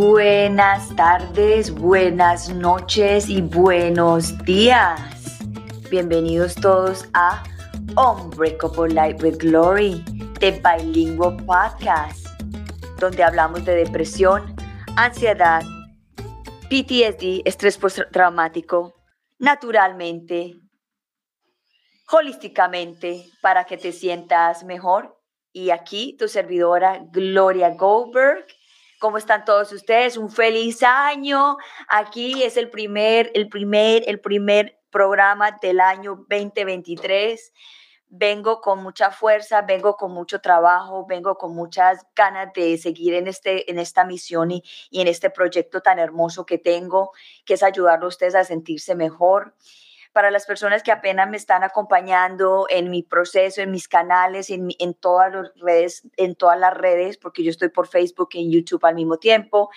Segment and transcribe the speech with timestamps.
[0.00, 5.00] Buenas tardes, buenas noches y buenos días.
[5.90, 7.42] Bienvenidos todos a
[7.96, 10.04] Unbreakable Life with Glory,
[10.38, 12.28] de Bilingual Podcast,
[13.00, 14.54] donde hablamos de depresión,
[14.96, 15.62] ansiedad,
[16.70, 18.94] PTSD, estrés postraumático,
[19.40, 20.54] naturalmente,
[22.08, 25.18] holísticamente, para que te sientas mejor.
[25.52, 28.46] Y aquí tu servidora Gloria Goldberg
[28.98, 30.16] ¿Cómo están todos ustedes?
[30.16, 31.56] Un feliz año.
[31.88, 37.52] Aquí es el primer, el primer, el primer programa del año 2023.
[38.08, 43.28] Vengo con mucha fuerza, vengo con mucho trabajo, vengo con muchas ganas de seguir en,
[43.28, 47.12] este, en esta misión y, en este proyecto tan hermoso que tengo,
[47.44, 49.54] que es ayudarlos a ustedes a sentirse mejor
[50.18, 54.66] para las personas que apenas me están acompañando en mi proceso, en mis canales, en,
[54.80, 58.50] en, todas las redes, en todas las redes, porque yo estoy por Facebook y en
[58.50, 59.70] YouTube al mismo tiempo.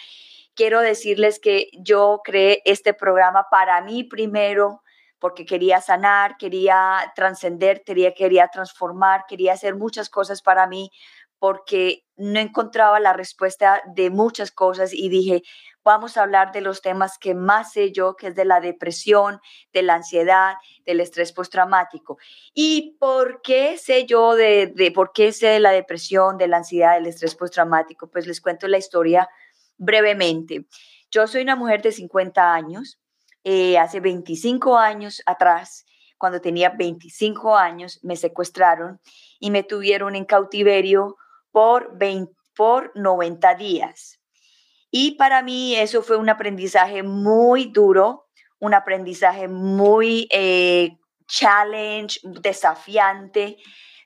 [0.55, 4.81] Quiero decirles que yo creé este programa para mí primero,
[5.19, 10.89] porque quería sanar, quería trascender, quería, quería transformar, quería hacer muchas cosas para mí,
[11.37, 15.43] porque no encontraba la respuesta de muchas cosas y dije,
[15.83, 19.39] vamos a hablar de los temas que más sé yo, que es de la depresión,
[19.73, 22.17] de la ansiedad, del estrés postraumático.
[22.53, 26.95] ¿Y por qué sé yo de, por qué sé de la depresión, de la ansiedad,
[26.95, 28.09] del estrés postraumático?
[28.09, 29.29] Pues les cuento la historia
[29.77, 30.65] brevemente.
[31.09, 32.99] Yo soy una mujer de 50 años.
[33.43, 35.85] Eh, hace 25 años atrás,
[36.17, 39.01] cuando tenía 25 años, me secuestraron
[39.39, 41.17] y me tuvieron en cautiverio
[41.51, 44.20] por, 20, por 90 días.
[44.91, 48.27] Y para mí eso fue un aprendizaje muy duro,
[48.59, 50.97] un aprendizaje muy eh,
[51.27, 53.57] challenge, desafiante,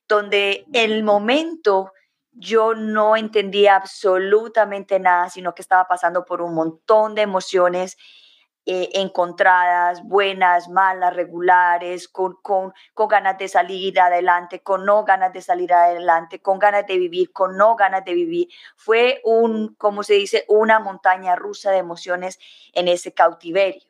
[0.07, 1.91] donde el momento
[2.31, 7.97] yo no entendía absolutamente nada, sino que estaba pasando por un montón de emociones
[8.67, 15.31] eh, encontradas, buenas, malas, regulares, con, con, con, ganas de salir adelante, con no ganas
[15.33, 18.47] de salir adelante, con ganas de vivir, con no ganas de vivir.
[18.75, 22.39] Fue un, como se dice, una montaña rusa de emociones
[22.73, 23.83] en ese cautiverio.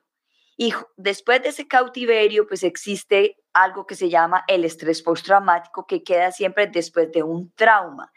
[0.57, 6.03] Y después de ese cautiverio, pues existe algo que se llama el estrés postraumático que
[6.03, 8.11] queda siempre después de un trauma.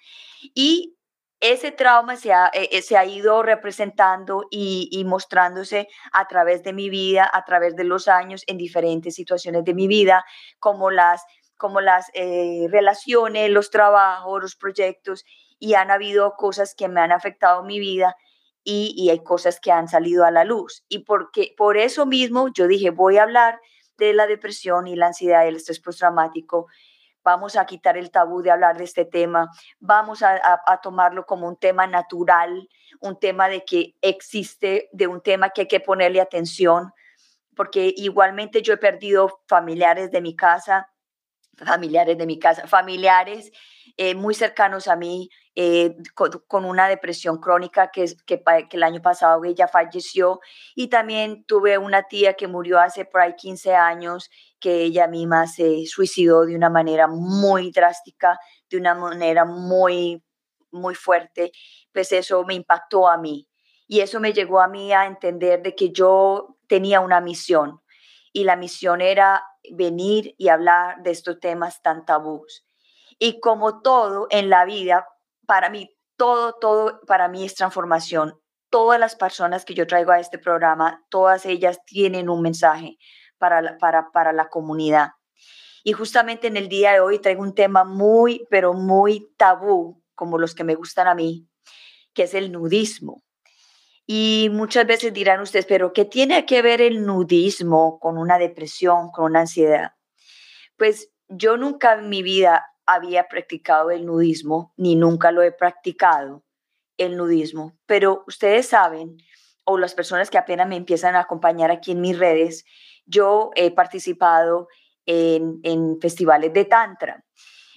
[0.54, 0.97] Y
[1.40, 6.72] ese trauma se ha, eh, eh, se ha ido representando y, mostrándose a través de
[6.72, 10.24] mi vida, a través de los años, en diferentes situaciones de mi vida,
[10.58, 11.24] como las,
[11.56, 15.24] como las eh, relaciones, los trabajos, los proyectos,
[15.60, 18.16] y han habido cosas que me han afectado mi vida
[18.64, 20.84] y, hay cosas que han salido a la luz.
[20.88, 23.60] Y porque, por eso mismo yo dije, voy a hablar
[23.96, 26.66] de la depresión y la ansiedad y el estrés postraumático
[27.28, 29.50] vamos a quitar el tabú de hablar de este tema,
[29.80, 30.40] vamos a,
[30.82, 32.68] tomarlo como un tema natural,
[33.00, 36.92] un tema de que existe, de un tema que hay que ponerle atención,
[37.54, 40.90] porque igualmente yo he perdido familiares de mi casa,
[41.56, 43.52] familiares de mi casa, familiares
[43.98, 49.02] eh, muy cercanos a mí eh, con, una depresión crónica que, que, que, el año
[49.02, 50.38] pasado ella falleció
[50.76, 55.48] y también tuve una tía que murió hace por ahí 15 años que ella misma
[55.48, 58.38] se suicidó de una manera muy drástica,
[58.70, 60.22] de una manera muy,
[60.70, 61.50] muy fuerte,
[61.92, 63.48] pues eso me impactó a mí
[63.88, 67.80] y eso me llegó a mí a entender de que yo tenía una misión
[68.32, 69.42] y la misión era
[69.72, 72.67] venir y hablar de estos temas tan tabús.
[73.18, 75.06] Y como todo en la vida,
[75.46, 78.34] para mí, todo, todo para mí es transformación.
[78.70, 82.98] Todas las personas que yo traigo a este programa, todas ellas tienen un mensaje
[83.38, 85.12] para la, para, para la comunidad.
[85.84, 90.38] Y justamente en el día de hoy traigo un tema muy, pero muy tabú, como
[90.38, 91.48] los que me gustan a mí,
[92.12, 93.22] que es el nudismo.
[94.06, 99.10] Y muchas veces dirán ustedes, pero ¿qué tiene que ver el nudismo con una depresión,
[99.10, 99.92] con una ansiedad?
[100.76, 106.42] Pues yo nunca en mi vida había practicado el nudismo, ni nunca lo he practicado,
[106.96, 109.18] el nudismo, pero ustedes saben,
[109.64, 112.64] o las personas que apenas me empiezan a acompañar aquí en mis redes,
[113.04, 114.68] yo he participado
[115.04, 117.24] en, en festivales de Tantra.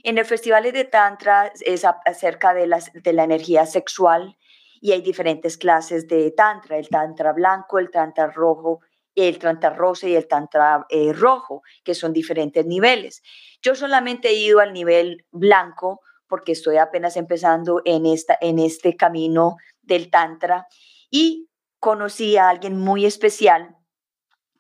[0.04, 4.38] En el festival de Tantra es acerca de, las, de la energía sexual
[4.80, 8.80] y hay diferentes clases de Tantra, el Tantra blanco, el Tantra rojo,
[9.16, 13.22] el Tantra rosa y el Tantra eh, rojo, que son diferentes niveles.
[13.62, 18.96] Yo solamente he ido al nivel blanco porque estoy apenas empezando en, esta, en este
[18.96, 20.66] camino del Tantra
[21.10, 21.50] y
[21.80, 23.76] conocí a alguien muy especial,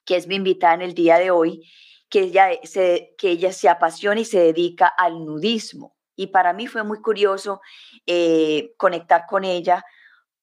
[0.06, 1.71] que es mi invitada en el día de hoy,
[2.09, 5.95] que ella se, que ella se apasiona y se dedica al nudismo.
[6.15, 7.62] Y para mí fue muy curioso
[8.06, 9.83] eh, conectar con ella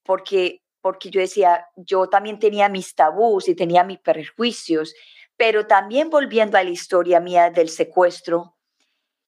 [0.03, 4.95] porque porque yo decía, yo también tenía mis tabús y tenía mis prejuicios,
[5.37, 8.57] pero también volviendo a la historia mía del secuestro,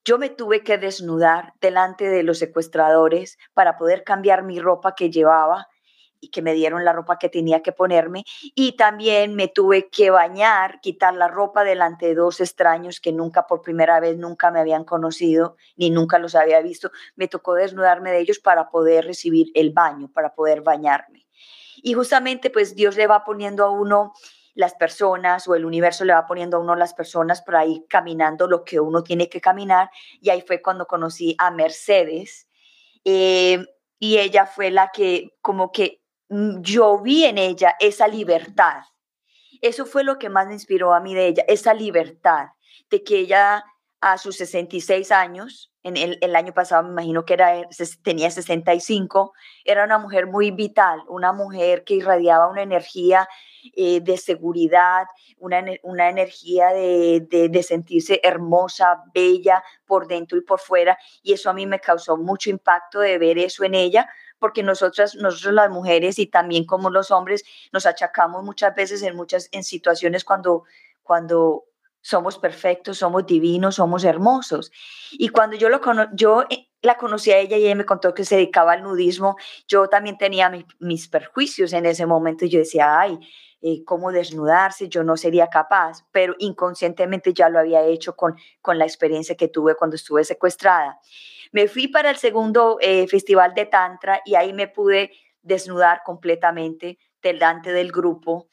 [0.03, 5.11] yo me tuve que desnudar delante de los secuestradores para poder cambiar mi ropa que
[5.11, 5.69] llevaba
[6.19, 8.25] y que me dieron la ropa que tenía que ponerme.
[8.55, 13.47] Y también me tuve que bañar, quitar la ropa delante de dos extraños que nunca
[13.47, 16.91] por primera vez, nunca me habían conocido, ni nunca los había visto.
[17.17, 21.27] Me tocó desnudarme de ellos para poder recibir el baño, para poder bañarme.
[21.83, 24.13] Y justamente pues Dios le va poniendo a uno
[24.55, 28.47] las personas o el universo le va poniendo a uno las personas para ir caminando
[28.47, 29.91] lo que uno tiene que caminar.
[30.21, 32.49] Y ahí fue cuando conocí a Mercedes.
[33.05, 33.65] Eh,
[33.99, 36.01] y ella fue la que como que
[36.31, 38.85] Mm, yo vi en ella esa libertad.
[39.61, 42.51] Eso fue lo que más me inspiró a mí de ella, esa libertad,
[42.89, 43.65] de que ella
[44.01, 47.53] a sus 66 años, en el, año pasado me imagino que era,
[48.03, 49.33] tenía 65,
[49.65, 53.27] era una mujer muy vital, una mujer que irradiaba una energía
[53.77, 55.07] eh, de seguridad,
[55.39, 61.49] una, una energía de, de, sentirse hermosa, bella por dentro y por fuera, y eso
[61.49, 65.71] a mí me causó mucho impacto de ver eso en ella, porque nosotras, nosotros las
[65.71, 70.65] mujeres y también como los hombres nos achacamos muchas veces en muchas en situaciones cuando
[71.03, 71.65] cuando
[72.01, 74.71] somos perfectos, somos divinos, somos hermosos.
[75.13, 75.81] Y cuando yo lo
[76.15, 79.37] yo eh, la conocí a ella y ella me contó que se dedicaba al nudismo,
[79.69, 83.19] yo también tenía mis perjuicios en ese momento yo decía, ay,
[83.63, 88.79] eh, cómo desnudarse, yo no sería capaz, pero inconscientemente ya lo había hecho con, con
[88.79, 90.99] la experiencia que tuve cuando estuve secuestrada.
[91.53, 95.11] Me fui para el segundo eh, festival de Tantra y ahí me pude
[95.43, 98.49] desnudar completamente delante del grupo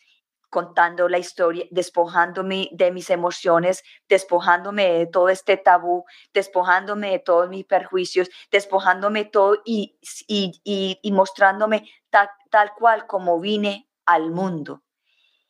[0.58, 7.48] contando la historia, despojándome de mis emociones, despojándome de todo este tabú, despojándome de todos
[7.48, 14.82] mis perjuicios, despojándome todo y, y, y, mostrándome tal, tal cual como vine al mundo.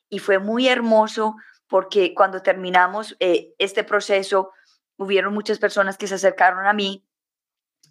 [0.10, 1.36] Y fue muy hermoso
[1.70, 4.52] porque cuando terminamos eh, este proceso,
[4.98, 7.08] hubieron muchas personas que se acercaron a mí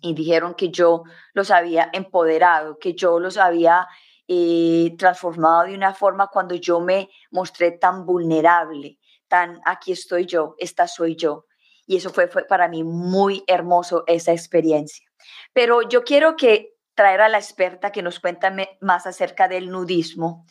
[0.03, 3.89] y dijeron que yo los había empoderado, que yo los había
[4.29, 10.55] eh, transformado de una forma cuando yo me mostré tan vulnerable, tan aquí estoy yo,
[10.59, 11.47] esta soy yo.
[11.87, 15.07] Y eso fue, fue para mí muy hermoso esa experiencia.
[15.53, 18.49] Pero yo quiero que traer a la experta que nos cuente
[18.81, 20.45] más acerca del nudismo,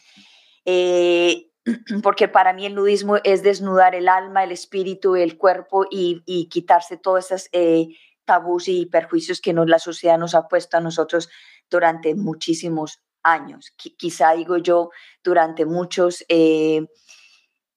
[0.64, 1.50] eh,
[2.04, 6.48] porque para mí el nudismo es desnudar el alma, el espíritu, el cuerpo y, y
[6.48, 7.88] quitarse todas esas eh,
[8.24, 11.30] tabús y perjuicios que nos, la sociedad nos ha puesto a nosotros
[11.70, 14.92] durante muchísimos años, quizá digo yo,
[15.24, 16.86] durante muchos eh,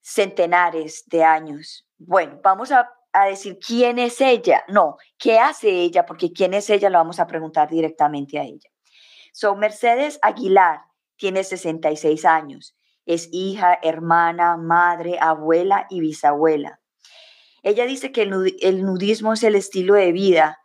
[0.01, 1.87] centenares de años.
[1.97, 4.63] Bueno, vamos a, a, decir quién es ella.
[4.69, 6.07] No, ¿qué hace ella?
[6.07, 8.71] Porque quién es ella lo vamos a preguntar directamente a ella.
[9.33, 10.83] So, Mercedes Aguilar
[11.17, 12.77] tiene 66 años.
[13.07, 16.81] Es hija, hermana, madre, abuela y bisabuela.
[17.63, 20.59] Ella dice que el nudismo es el estilo de vida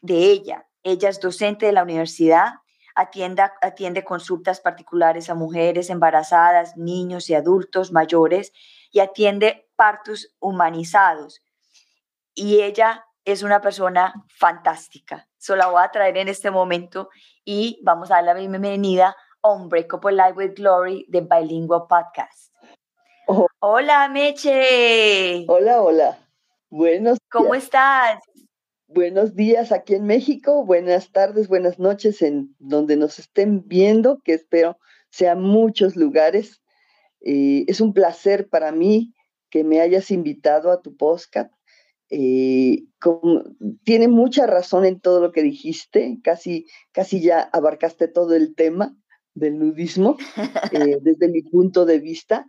[0.00, 0.66] de ella.
[0.82, 2.54] Ella es docente de la universidad,
[2.96, 8.52] atiende, atiende consultas particulares a mujeres embarazadas, niños y adultos mayores
[8.90, 11.42] y atiende partos humanizados.
[12.34, 15.28] Y ella es una persona fantástica.
[15.36, 17.10] Solo la voy a traer en este momento
[17.44, 22.52] y vamos a dar la bienvenida a Unbreakable Life with Glory de Bilingual Podcast.
[23.26, 23.46] Oh.
[23.58, 25.44] Hola, Meche.
[25.48, 26.18] Hola, hola.
[26.70, 28.20] Buenos ¿Cómo estás?
[28.88, 34.32] Buenos días aquí en México, buenas tardes, buenas noches en donde nos estén viendo, que
[34.32, 34.78] espero
[35.10, 36.62] sean muchos lugares.
[37.20, 39.12] Eh, es un placer para mí
[39.50, 41.52] que me hayas invitado a tu podcast.
[42.10, 42.84] Eh,
[43.82, 48.96] tiene mucha razón en todo lo que dijiste, casi, casi ya abarcaste todo el tema
[49.34, 50.16] del nudismo
[50.72, 52.46] eh, desde mi punto de vista.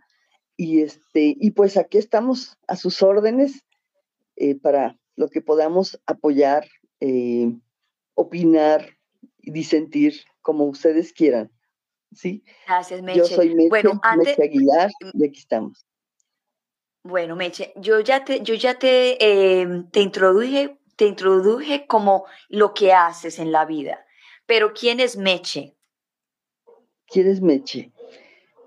[0.56, 3.64] Y, este, y pues aquí estamos a sus órdenes
[4.36, 6.66] eh, para lo que podamos apoyar,
[7.00, 7.52] eh,
[8.14, 8.96] opinar
[9.38, 11.50] y disentir como ustedes quieran.
[12.12, 12.44] ¿sí?
[12.66, 13.18] Gracias, Meche.
[13.18, 15.84] Yo soy Meche, bueno, antes, Aguilar y aquí estamos.
[17.02, 22.72] Bueno, Meche, yo ya te, yo ya te, em, te introduje, te introduje como lo
[22.72, 24.06] que haces en la vida.
[24.46, 25.76] Pero ¿quién es Meche?
[27.08, 27.92] ¿Quién es Meche?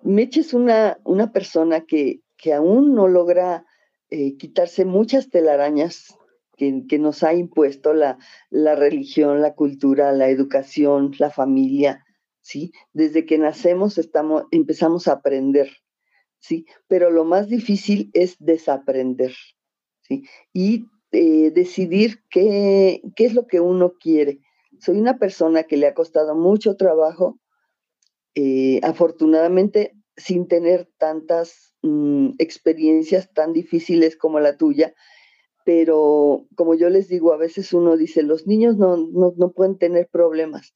[0.01, 3.65] Meche es una, una persona que, que aún no logra
[4.09, 6.17] eh, quitarse muchas telarañas
[6.87, 8.17] que, nos ha impuesto la,
[8.49, 12.05] la, religión, la cultura, la educación, la familia,
[12.41, 12.71] ¿sí?
[12.93, 15.69] Desde que nacemos estamos, empezamos a aprender,
[16.39, 16.65] ¿sí?
[16.87, 19.33] Pero lo más difícil es desaprender,
[20.01, 20.23] ¿sí?
[20.53, 24.39] Y eh, decidir qué, qué es lo que uno quiere.
[24.79, 27.39] Soy una persona que le ha costado mucho trabajo
[28.35, 34.93] eh, afortunadamente sin tener tantas mm, experiencias tan difíciles como la tuya,
[35.65, 40.07] pero como yo les digo, a veces uno dice, los niños no, no, pueden tener
[40.11, 40.73] problemas.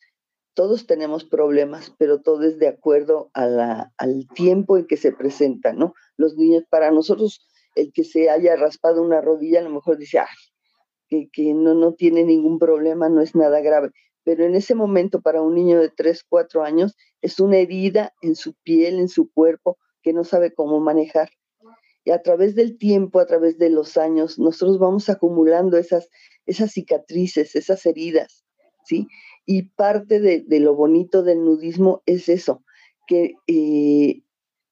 [0.53, 5.11] Todos tenemos problemas, pero todo es de acuerdo a la, al tiempo en que se
[5.11, 5.93] presentan, ¿no?
[6.17, 10.19] Los niños, para nosotros, el que se haya raspado una rodilla, a lo mejor dice,
[10.19, 10.27] ah,
[11.09, 13.91] que, que no, no tiene ningún problema, no es nada grave.
[14.23, 18.35] Pero en ese momento, para un niño de 3, 4 años, es una herida en
[18.35, 21.29] su piel, en su cuerpo, que no sabe cómo manejar.
[22.05, 26.07] Y a través del tiempo, a través de los años, nosotros vamos acumulando esas,
[26.45, 28.45] esas cicatrices, esas heridas,
[28.85, 29.07] ¿sí?
[29.47, 32.63] Y parte de, lo bonito del nudismo es eso,
[33.07, 34.21] que eh,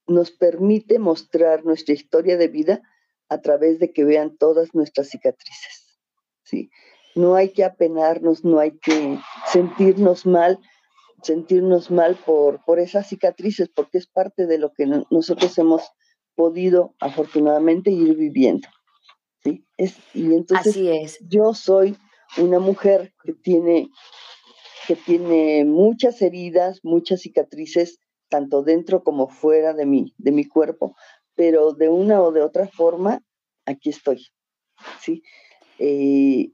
[0.05, 2.81] nos permite mostrar nuestra historia de vida
[3.29, 5.97] a través de que vean todas nuestras cicatrices,
[6.43, 6.69] ¿sí?
[7.15, 9.17] No hay que apenarnos, no hay que
[9.51, 10.59] sentirnos mal,
[11.23, 15.81] sentirnos mal por, por esas cicatrices, porque es parte de lo que nosotros hemos
[16.35, 18.67] podido afortunadamente ir viviendo.
[19.43, 19.65] ¿sí?
[19.77, 21.19] Es, y entonces Así es.
[21.27, 21.97] yo soy
[22.37, 23.89] una mujer que tiene,
[24.87, 27.99] que tiene muchas heridas, muchas cicatrices,
[28.29, 30.95] tanto dentro como fuera de mí, de mi cuerpo,
[31.35, 33.21] pero de una o de otra forma,
[33.65, 34.25] aquí estoy.
[34.99, 35.21] ¿sí?
[35.79, 36.51] Eh,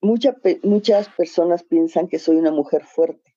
[0.00, 3.34] muchas personas piensan que soy una mujer fuerte,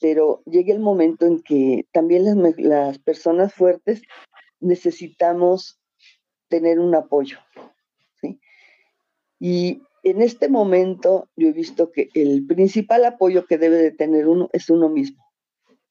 [0.00, 4.02] pero llega el momento en que también las, las personas fuertes
[4.60, 5.80] necesitamos
[6.48, 7.38] tener un apoyo.
[8.20, 8.40] ¿sí?
[9.38, 14.28] Y en este momento yo he visto que el principal apoyo que debe de tener
[14.28, 15.24] uno es uno mismo.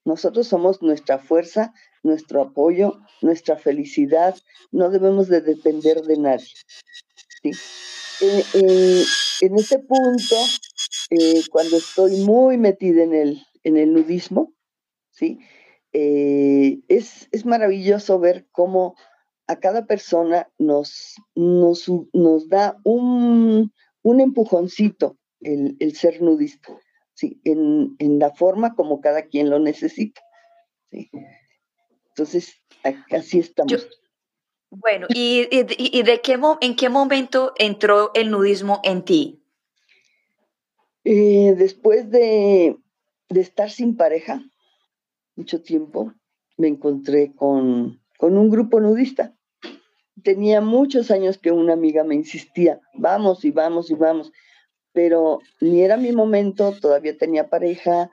[0.05, 4.36] Nosotros somos nuestra fuerza, nuestro apoyo, nuestra felicidad.
[4.72, 6.48] No debemos de depender de nadie.
[7.41, 7.51] ¿sí?
[9.41, 10.36] en este punto,
[11.10, 14.53] eh, cuando estoy muy metida en el, en el nudismo,
[15.12, 15.39] ¿sí?
[15.94, 18.96] Eh, es, maravilloso ver cómo
[19.46, 23.72] a cada persona nos, nos, da un,
[24.04, 26.76] empujoncito el, ser nudista,
[27.14, 27.40] ¿sí?
[27.44, 30.22] En, la forma como cada quien lo necesita.
[30.90, 32.56] Entonces,
[33.12, 33.88] así estamos.
[34.72, 39.44] bueno, ¿y, de qué, en qué momento entró el nudismo en ti?
[41.04, 42.78] Eh, después de,
[43.30, 44.42] de estar sin pareja,
[45.36, 46.13] mucho tiempo,
[46.58, 49.36] me encontré con, un grupo nudista.
[50.24, 54.32] Tenía muchos años que una amiga me insistía, vamos y vamos y vamos,
[54.94, 58.12] pero ni era mi momento, todavía tenía pareja,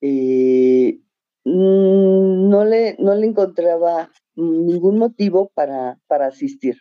[0.00, 0.98] eh,
[1.44, 6.78] mm, no, le, no le encontraba ningún motivo para, para asistir,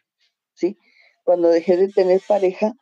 [0.53, 0.77] ¿sí?
[1.23, 2.73] Cuando dejé de tener pareja,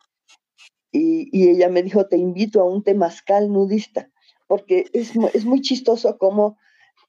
[0.92, 4.10] y, y, ella me dijo, te invito a un temazcal nudista,
[4.48, 6.56] porque es, es muy chistoso cómo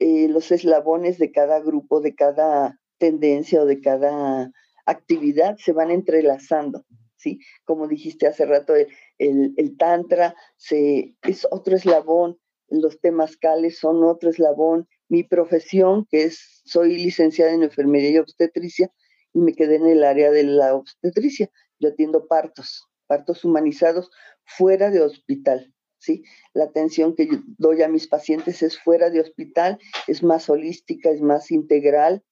[0.02, 4.52] eh, los eslabones de cada grupo, de cada tendencia o de cada
[4.88, 7.38] actividad se van entrelazando, ¿sí?
[7.66, 8.74] Como dijiste hace rato,
[9.20, 16.64] el, tantra se, es otro eslabón, los temazcales son otro eslabón, mi profesión, que es,
[16.66, 18.92] soy licenciada en enfermería y obstetricia,
[19.34, 21.52] y me quedé en el área de la obstetricia.
[21.78, 24.10] Yo atiendo partos, partos humanizados
[24.46, 26.24] fuera de hospital, ¿sí?
[26.54, 31.12] La atención que yo doy a mis pacientes es fuera de hospital, es más holística,
[31.12, 32.24] es más integral,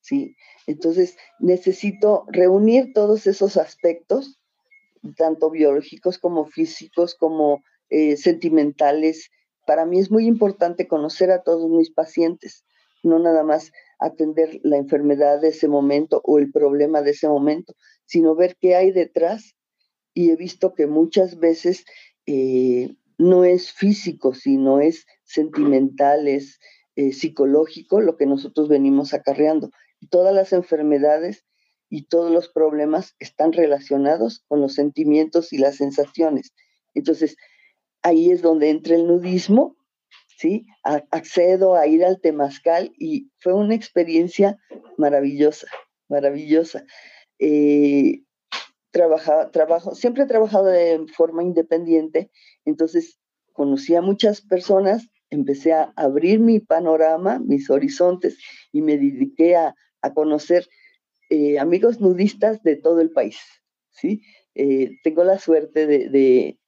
[0.00, 0.36] ¿sí?
[0.66, 4.38] Entonces, necesito reunir todos esos aspectos,
[5.16, 9.30] tanto biológicos como físicos, como eh, sentimentales.
[9.66, 12.64] Para mí es muy importante conocer a todos mis pacientes,
[13.02, 17.74] no nada más atender la enfermedad de ese momento o el problema de ese momento,
[18.04, 19.54] sino ver qué hay detrás.
[20.12, 21.84] Y he visto que muchas veces
[22.26, 26.58] eh, no es físico, sino es sentimental, es
[26.96, 29.70] eh, psicológico lo que nosotros venimos acarreando.
[30.10, 31.46] todas las enfermedades
[31.88, 36.52] y todos los problemas están relacionados con los sentimientos y las sensaciones.
[36.92, 37.36] Entonces,
[38.02, 39.76] ahí es donde entra el nudismo,
[40.36, 40.66] ¿sí?
[40.82, 44.58] accedo a ir al temazcal y fue una experiencia
[44.98, 45.68] maravillosa,
[46.08, 46.84] maravillosa.
[47.38, 48.23] Eh,
[48.94, 52.30] trabajo, siempre he trabajado de forma independiente,
[52.64, 53.18] entonces
[53.52, 58.38] conocí a muchas personas, empecé a abrir mi panorama, mis horizontes
[58.72, 59.74] y me dediqué a,
[60.14, 60.68] conocer
[61.30, 63.38] eh, amigos nudistas de todo el país.
[63.90, 64.20] ¿sí?
[64.54, 66.58] Eh, tengo la suerte de,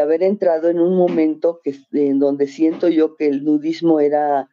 [0.00, 4.48] haber entrado en un momento que, en donde siento yo que el nudismo era,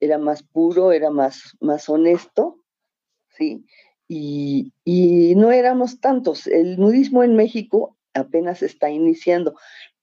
[0.00, 2.62] era más puro, era más, más honesto,
[3.36, 3.66] ¿sí?
[4.08, 4.72] Y,
[5.36, 6.46] no éramos tantos.
[6.46, 9.54] El nudismo en México apenas está iniciando,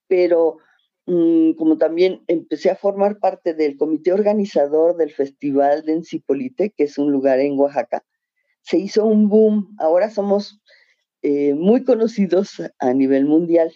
[0.06, 0.58] pero
[1.06, 6.84] mm, como también empecé a formar parte del comité organizador del Festival de Encipolite, que
[6.84, 8.04] es un lugar en Oaxaca,
[8.62, 9.74] se hizo un boom.
[9.78, 10.60] Ahora somos
[11.22, 13.72] eh, muy conocidos a nivel mundial.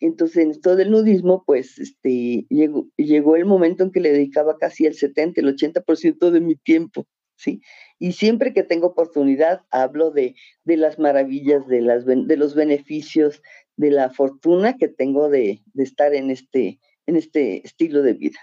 [0.00, 4.58] Entonces, en esto del nudismo, pues este, llegó, llegó el momento en que le dedicaba
[4.58, 7.60] casi el 70, el 80% de mi tiempo, ¿sí?
[8.02, 13.40] Y siempre que tengo oportunidad, hablo de, de las maravillas, de, las, de los beneficios,
[13.76, 18.40] de la fortuna que tengo de, de estar en este, en este estilo de vida,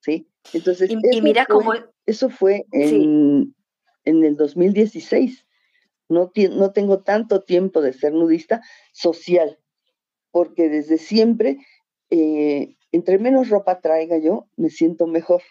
[0.00, 0.30] ¿sí?
[0.54, 1.74] Entonces, y, mira cómo...
[2.06, 3.54] Eso fue en,
[4.06, 5.46] en el 2016.
[6.08, 8.62] No, no tengo tanto tiempo de ser nudista
[8.94, 9.58] social,
[10.30, 11.58] porque desde siempre,
[12.08, 15.42] eh, entre menos ropa traiga yo, me siento mejor,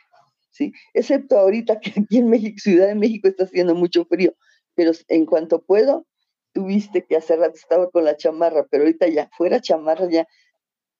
[0.51, 0.73] ¿sí?
[0.93, 4.33] Excepto ahorita que aquí en México, Ciudad de México, está haciendo mucho frío,
[4.75, 6.05] pero en cuanto puedo,
[6.53, 10.27] tuviste que hace rato estaba con la chamarra, pero ahorita ya, fuera chamarra ya,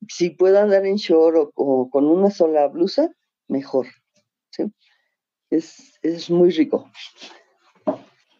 [0.07, 3.09] si puedo andar en short o, con una sola blusa,
[3.47, 3.87] mejor,
[4.49, 4.71] ¿sí?
[5.49, 6.89] Es, es muy rico.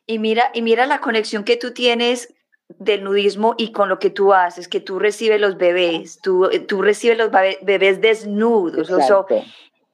[0.08, 2.34] Y mira, y mira la conexión que tú tienes
[2.80, 6.82] del nudismo y con lo que tú haces, que tú recibes los bebés, tú, tú
[6.82, 9.26] recibes los bebés desnudos, o sea,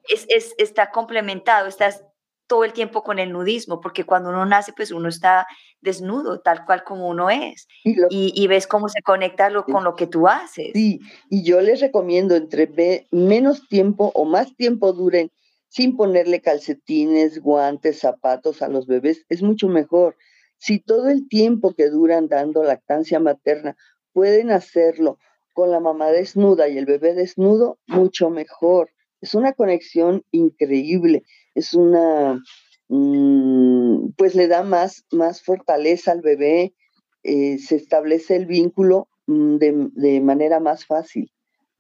[0.10, 2.04] es, es, está complementado, estás
[2.48, 5.46] todo el tiempo con el nudismo, porque cuando uno nace, pues uno está
[5.82, 9.96] desnudo, tal cual como uno es, y, y, ves cómo se conecta lo, con lo
[9.96, 10.72] que tú haces.
[10.74, 15.30] Sí, y yo les recomiendo entre menos tiempo o más tiempo duren
[15.68, 20.16] sin ponerle calcetines, guantes, zapatos a los bebés, es mucho mejor
[20.58, 23.78] si todo el tiempo que duran dando lactancia materna
[24.14, 25.20] pueden hacerlo
[25.54, 28.92] con la mamá desnuda y el bebé desnudo, mucho mejor.
[29.22, 31.24] Es una conexión increíble,
[31.56, 32.42] es una,
[32.88, 36.74] mm, pues le da más, más fortaleza al bebé,
[37.24, 41.32] eh, se establece el vínculo mm, de, de, manera más fácil.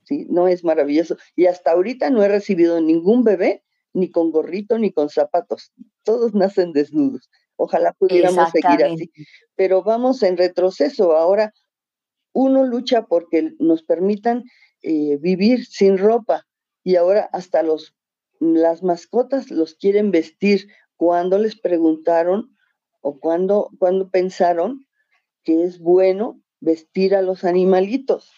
[0.04, 0.26] ¿sí?
[0.30, 1.18] No es maravilloso.
[1.36, 3.64] Y hasta ahorita no he recibido ningún bebé
[3.94, 5.72] ni con gorrito ni con zapatos.
[6.04, 7.30] Todos nacen desnudos.
[7.56, 9.12] Ojalá pudiéramos seguir así.
[9.56, 11.16] Pero vamos en retroceso.
[11.16, 11.54] Ahora
[12.34, 14.44] uno lucha porque nos permitan
[14.84, 16.47] eh, vivir sin ropa
[16.88, 17.98] y ahora hasta los
[18.40, 22.56] las mascotas los quieren vestir cuando les preguntaron
[23.02, 24.88] o cuando, cuando pensaron
[25.44, 28.32] que es bueno vestir a los animalitos.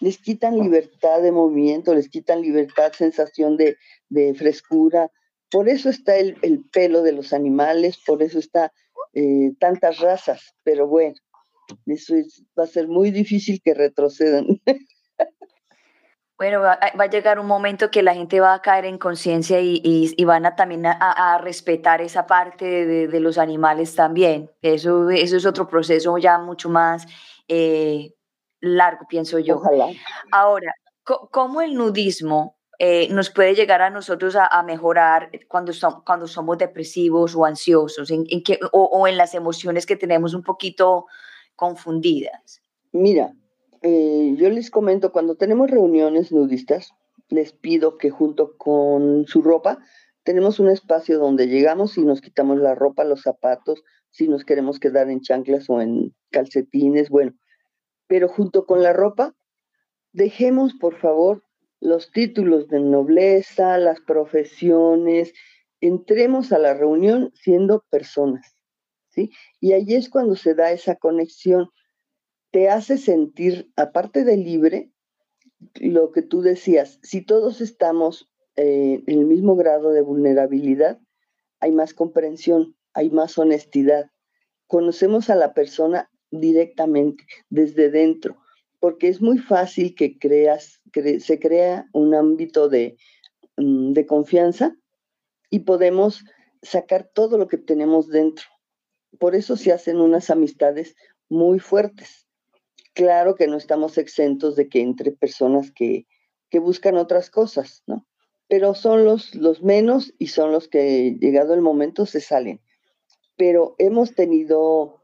[0.00, 3.78] Les quitan libertad de movimiento, les quitan libertad, sensación de,
[4.10, 5.10] de frescura,
[5.50, 6.36] por eso está el,
[6.70, 8.74] pelo de los animales, por eso está
[9.14, 11.14] eh, tantas razas, pero bueno,
[11.86, 12.14] eso
[12.58, 14.60] va a ser muy difícil que retrocedan.
[16.38, 20.24] Bueno, va, a llegar un momento que la gente va a caer en conciencia y,
[20.24, 24.50] van a también a, respetar esa parte de, los animales también.
[24.60, 27.06] Eso, eso es otro proceso ya mucho más
[27.48, 28.12] eh,
[28.60, 29.56] largo, pienso yo.
[29.56, 29.88] Ojalá.
[30.30, 35.72] Ahora, ¿cómo el nudismo eh, nos puede llegar a nosotros a, mejorar cuando,
[36.04, 38.26] cuando somos depresivos o ansiosos en,
[38.72, 41.06] o, en las emociones que tenemos un poquito
[41.54, 42.60] confundidas?
[42.92, 43.32] Mira,
[43.82, 46.92] eh, yo les comento, cuando tenemos reuniones nudistas,
[47.28, 49.78] les pido que junto con su ropa
[50.22, 54.80] tenemos un espacio donde llegamos y nos quitamos la ropa, los zapatos, si nos queremos
[54.80, 57.32] quedar en chanclas o en calcetines, bueno,
[58.06, 59.34] pero junto con la ropa,
[60.12, 61.42] dejemos por favor
[61.80, 65.32] los títulos de nobleza, las profesiones,
[65.80, 68.56] entremos a la reunión siendo personas,
[69.10, 69.30] ¿sí?
[69.60, 71.70] Y ahí es cuando se da esa conexión.
[72.50, 74.90] Te hace sentir, aparte de libre,
[75.74, 81.00] lo que tú decías, si todos estamos eh, en el mismo grado de vulnerabilidad,
[81.60, 84.10] hay más comprensión, hay más honestidad.
[84.66, 88.36] Conocemos a la persona directamente, desde dentro
[88.80, 90.80] porque es muy fácil que creas,
[91.20, 92.68] se crea un ámbito
[93.56, 94.76] mm, de confianza
[95.50, 96.24] y podemos
[96.62, 98.46] sacar todo lo que tenemos dentro.
[99.18, 100.94] Por eso se hacen unas amistades
[101.28, 102.25] muy fuertes.
[102.96, 106.06] Claro que no estamos exentos de que entre personas que,
[106.48, 108.06] que buscan otras cosas, ¿no?
[108.48, 112.58] Pero son los, los menos y son los que, llegado el momento, se salen.
[113.36, 115.02] Pero hemos tenido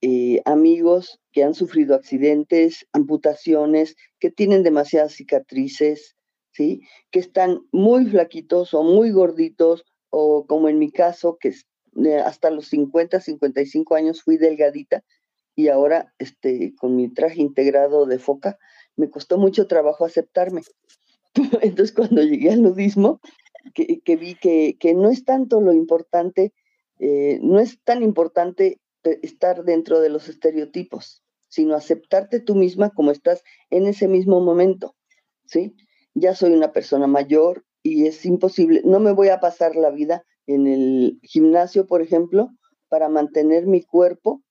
[0.00, 6.16] eh, amigos que han sufrido accidentes, amputaciones, que tienen demasiadas cicatrices,
[6.50, 6.80] ¿sí?
[7.10, 11.52] Que están muy flaquitos o muy gorditos, o como en mi caso, que
[12.24, 15.04] hasta los 50, 55 años fui delgadita
[15.56, 18.58] y ahora este, con mi traje integrado de foca,
[18.96, 20.62] me costó mucho trabajo aceptarme.
[21.62, 23.20] Entonces cuando llegué al nudismo,
[23.74, 26.52] que, vi que, que, no es tanto lo importante,
[26.98, 33.10] eh, no es tan importante estar dentro de los estereotipos, sino aceptarte tú misma como
[33.10, 34.94] estás en ese mismo momento.
[35.46, 35.74] ¿sí?
[36.14, 40.24] Ya soy una persona mayor y es imposible, no me voy a pasar la vida
[40.46, 42.50] en el gimnasio, por ejemplo,
[42.88, 44.42] para mantener mi cuerpo,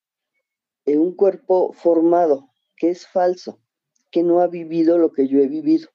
[0.86, 3.60] en un cuerpo formado, que es falso,
[4.12, 5.90] que no ha vivido lo que yo he vivido.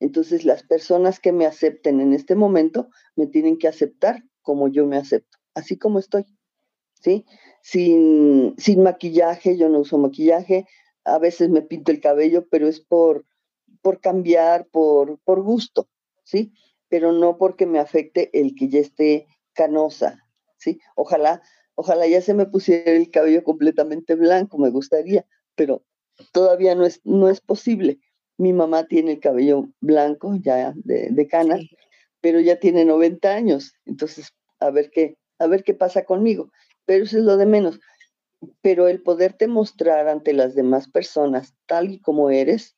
[0.00, 4.86] Entonces las personas que me acepten en este momento me tienen que aceptar como yo
[4.86, 6.24] me acepto, así como estoy.
[6.94, 7.24] ¿Sí?
[7.62, 10.66] Sin, sin maquillaje, yo no uso maquillaje,
[11.04, 13.24] a veces me pinto el cabello, pero es por,
[13.82, 15.88] por cambiar, por, por gusto,
[16.24, 16.52] ¿sí?
[16.88, 20.80] Pero no porque me afecte el que ya esté canosa, ¿sí?
[20.96, 21.42] Ojalá,
[21.76, 25.84] ojalá ya se me pusiera el cabello completamente blanco, me gustaría, pero
[26.32, 28.00] todavía no es, no es posible.
[28.38, 31.60] Mi mamá tiene el cabello blanco, ya de, de canas,
[32.20, 36.50] pero ya tiene 90 años, entonces a ver qué, a ver qué pasa conmigo.
[36.84, 37.80] Pero eso es lo de menos.
[38.62, 42.76] Pero el poderte mostrar ante las demás personas tal y como eres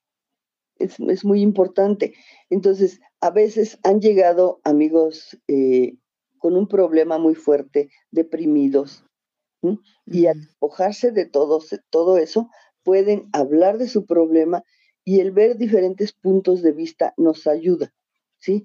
[0.78, 2.14] es, es muy importante.
[2.50, 5.94] Entonces, a veces han llegado amigos eh,
[6.38, 9.04] con un problema muy fuerte, deprimidos,
[10.06, 12.48] y al despojarse de todo, todo eso,
[12.82, 14.64] pueden hablar de su problema
[15.04, 17.92] y el ver diferentes puntos de vista nos ayuda,
[18.38, 18.64] ¿sí?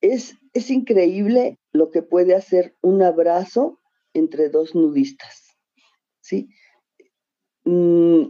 [0.00, 3.78] Es, es increíble lo que puede hacer un abrazo
[4.14, 5.56] entre dos nudistas,
[6.20, 6.48] ¿sí?
[7.64, 8.24] Mm,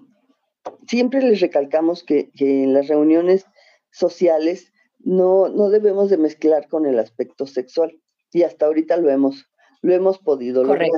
[0.87, 3.47] siempre les recalcamos que, en las reuniones
[3.91, 8.00] sociales no, no debemos de mezclar con el aspecto sexual
[8.33, 9.51] y hasta ahorita lo hemos,
[9.83, 10.89] lo hemos podido lograr.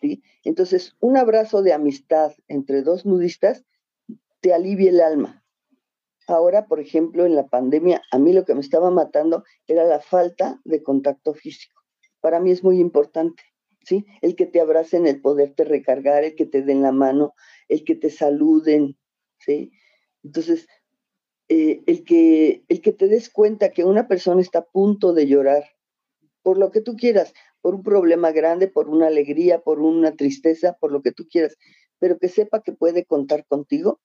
[0.00, 0.22] ¿sí?
[0.44, 3.64] Entonces, un abrazo de amistad entre dos nudistas
[4.40, 5.44] te alivia el alma.
[6.26, 10.00] Ahora, por ejemplo, en la pandemia, a mí lo que me estaba matando era la
[10.00, 11.80] falta de contacto físico.
[12.20, 13.42] Para mí es muy importante,
[13.84, 14.06] ¿sí?
[14.22, 17.34] El que te abracen, el poderte recargar, el que te den la mano,
[17.68, 18.96] el que te saluden,
[19.38, 19.72] ¿sí?
[20.22, 20.68] Entonces,
[21.48, 25.26] eh, el, que, el que te des cuenta que una persona está a punto de
[25.26, 25.64] llorar,
[26.42, 30.76] por lo que tú quieras, por un problema grande, por una alegría, por una tristeza,
[30.80, 31.56] por lo que tú quieras,
[31.98, 34.00] pero que sepa que puede contar contigo,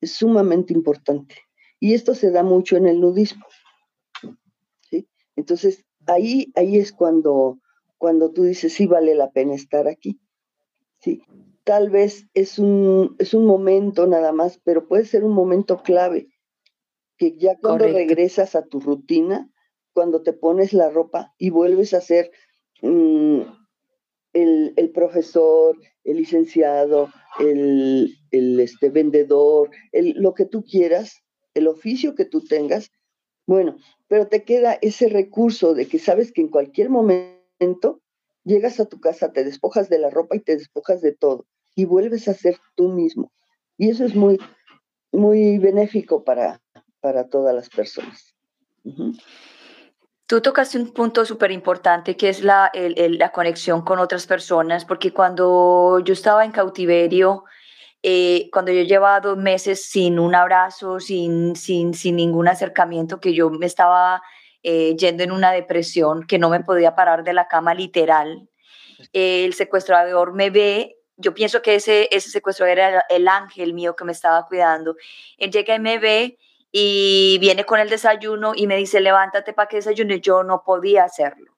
[0.00, 1.36] es sumamente importante.
[1.78, 3.46] Y esto se da mucho en el nudismo.
[4.90, 5.08] ¿sí?
[5.36, 7.60] Entonces, ahí, ahí es cuando,
[7.98, 10.20] cuando tú dices, sí vale la pena estar aquí.
[11.00, 11.22] ¿sí?
[11.64, 16.28] Tal vez es un, es un momento nada más, pero puede ser un momento clave,
[17.16, 19.50] que ya cuando regresas a tu rutina,
[19.96, 22.30] cuando te pones la ropa y vuelves a ser
[22.82, 23.40] mm,
[24.34, 27.08] el, profesor, el licenciado,
[27.40, 31.22] el, este, vendedor, lo que tú quieras,
[31.54, 32.90] el oficio que tú tengas,
[33.46, 38.02] bueno, pero te queda ese recurso de que sabes que en cualquier momento
[38.44, 41.86] llegas a tu casa, te despojas de la ropa y te despojas de todo y
[41.86, 43.32] vuelves a ser tú mismo.
[43.78, 44.38] Y eso es muy,
[45.10, 46.60] muy benéfico para,
[47.00, 48.34] para todas las personas.
[50.26, 55.12] Tú tocaste un punto súper importante que es la, la conexión con otras personas, porque
[55.12, 57.44] cuando yo estaba en cautiverio,
[58.02, 63.34] eh, cuando yo llevaba dos meses sin un abrazo, sin, sin, sin ningún acercamiento, que
[63.34, 64.20] yo me estaba
[64.64, 68.48] eh, yendo en una depresión, que no me podía parar de la cama literal,
[69.12, 74.04] el secuestrador me ve, yo pienso que ese, ese secuestrador era el ángel mío que
[74.04, 74.96] me estaba cuidando,
[75.38, 76.38] él llega y me ve
[76.72, 80.20] y viene con el desayuno y me dice, levántate para que desayune.
[80.20, 81.52] Yo no podía hacerlo.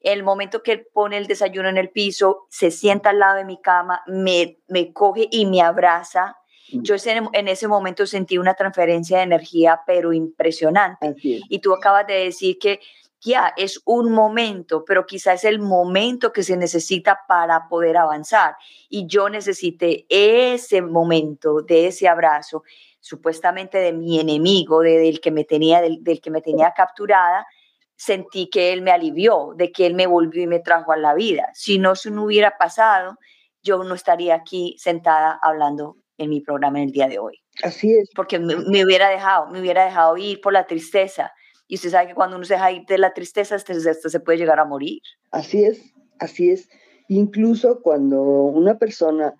[0.00, 3.44] El momento que él pone el desayuno en el piso, se sienta al lado de
[3.44, 6.36] mi cama, me, me coge y me abraza.
[6.72, 6.82] Mm.
[6.82, 6.94] Yo
[7.32, 11.14] en ese momento sentí una transferencia de energía, pero impresionante.
[11.22, 12.80] Y tú acabas de decir que
[13.24, 18.56] ya es un momento, pero quizás es el momento que se necesita para poder avanzar.
[18.90, 22.62] Y yo necesité ese momento de ese abrazo
[23.04, 27.46] supuestamente de mi enemigo, de, del, que me tenía, del, que me tenía capturada,
[27.94, 31.12] sentí que él me alivió, de que él me volvió y me trajo a la
[31.12, 31.50] vida.
[31.52, 33.18] Si no se no hubiera pasado,
[33.62, 37.42] yo no estaría aquí sentada hablando en mi programa en el día de hoy.
[37.62, 38.08] Así es.
[38.16, 41.30] Porque me, hubiera dejado, me hubiera dejado ir por la tristeza.
[41.68, 44.38] Y usted sabe que cuando uno se deja ir de la tristeza, esto se puede
[44.38, 45.02] llegar a morir.
[45.30, 46.70] Así es, así es.
[47.08, 49.34] Incluso cuando una persona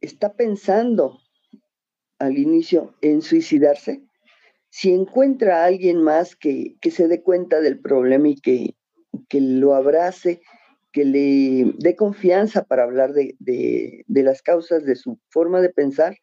[0.00, 1.18] está pensando
[2.24, 4.02] al inicio en suicidarse,
[4.70, 8.74] si encuentra a alguien más que, se dé cuenta del problema y que,
[9.28, 10.40] que, lo abrace,
[10.90, 16.16] que le dé confianza para hablar de, las causas de su forma de pensar,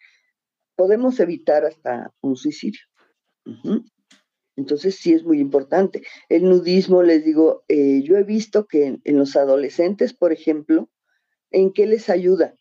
[0.76, 2.82] podemos evitar hasta un suicidio.
[4.58, 6.04] Entonces sí es muy importante.
[6.28, 10.90] El nudismo, les digo, eh, yo he visto que en, los adolescentes, por ejemplo,
[11.52, 12.56] ¿en qué les ayuda?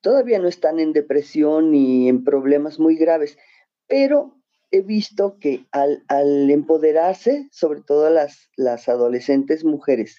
[0.00, 3.36] Todavía no están en depresión ni en problemas muy graves,
[3.86, 4.36] pero
[4.70, 6.04] he visto que al,
[6.50, 10.18] empoderarse, sobre todo las, las adolescentes mujeres,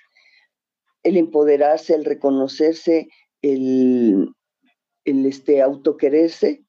[1.03, 3.07] el empoderarse, el reconocerse,
[3.41, 4.33] el,
[5.05, 6.65] el este, autoquererse,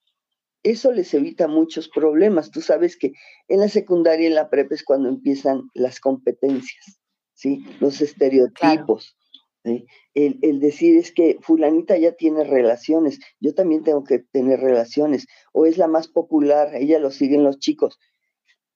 [0.62, 2.50] eso les evita muchos problemas.
[2.50, 3.12] Tú sabes que
[3.48, 7.00] en la secundaria y en la prepa es cuando empiezan las competencias,
[7.34, 7.64] ¿sí?
[7.80, 9.16] Los estereotipos.
[9.64, 15.66] El, decir es que fulanita ya tiene relaciones, yo también tengo que tener relaciones, o
[15.66, 17.98] es la más popular, ella lo siguen los chicos.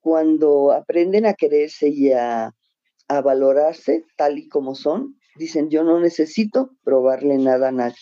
[0.01, 2.55] Cuando aprenden a quererse y a,
[3.09, 7.97] a valorarse tal y como son, dicen, yo no necesito probarle nada a nadie.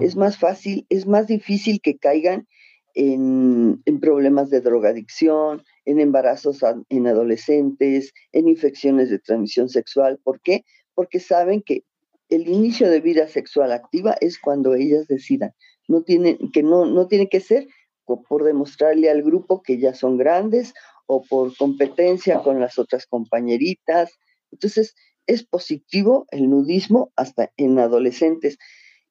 [0.00, 2.46] Es más fácil, es más difícil que caigan
[2.94, 10.18] en, problemas de drogadicción, en embarazos en adolescentes, en infecciones de transmisión sexual.
[10.22, 10.64] ¿Por qué?
[10.94, 11.84] Porque saben que
[12.28, 15.52] el inicio de vida sexual activa es cuando ellas decidan.
[15.86, 17.66] No tiene, que no, no tiene que ser
[18.04, 20.74] por demostrarle al grupo que ya son grandes
[21.06, 24.18] o por competencia con las otras compañeritas.
[24.50, 24.94] Entonces,
[25.26, 28.58] es positivo el nudismo hasta en adolescentes.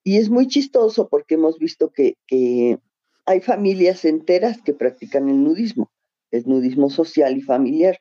[0.03, 2.79] Y es muy chistoso porque hemos visto que, que
[3.25, 5.91] hay familias enteras que practican el nudismo,
[6.31, 7.99] el nudismo social y familiar,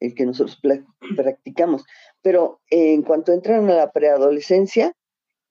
[0.00, 0.60] el que nosotros
[1.16, 1.84] practicamos.
[2.22, 4.94] Pero en cuanto entran a la preadolescencia,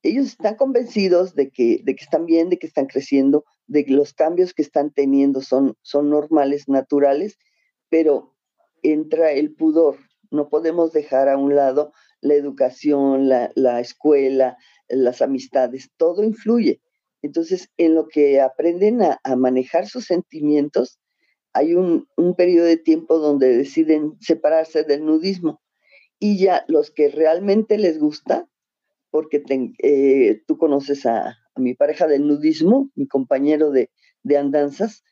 [0.01, 3.93] ellos están convencidos de que, de que están bien, de que están creciendo, de que
[3.93, 7.37] los cambios que están teniendo son, son normales, naturales,
[7.89, 8.35] pero
[8.81, 9.97] entra el pudor.
[10.31, 14.57] No podemos dejar a un lado la educación, la, la escuela,
[14.87, 16.81] las amistades, todo influye.
[17.21, 20.98] Entonces, en lo que aprenden a, manejar sus sentimientos,
[21.53, 22.07] hay un,
[22.37, 25.61] periodo de tiempo donde deciden separarse del nudismo.
[26.19, 28.47] Y ya los que realmente les gusta,
[29.09, 29.43] porque
[29.81, 33.89] eh, tú conoces a, mi pareja del nudismo, mi compañero de,
[34.37, 35.03] andanzas,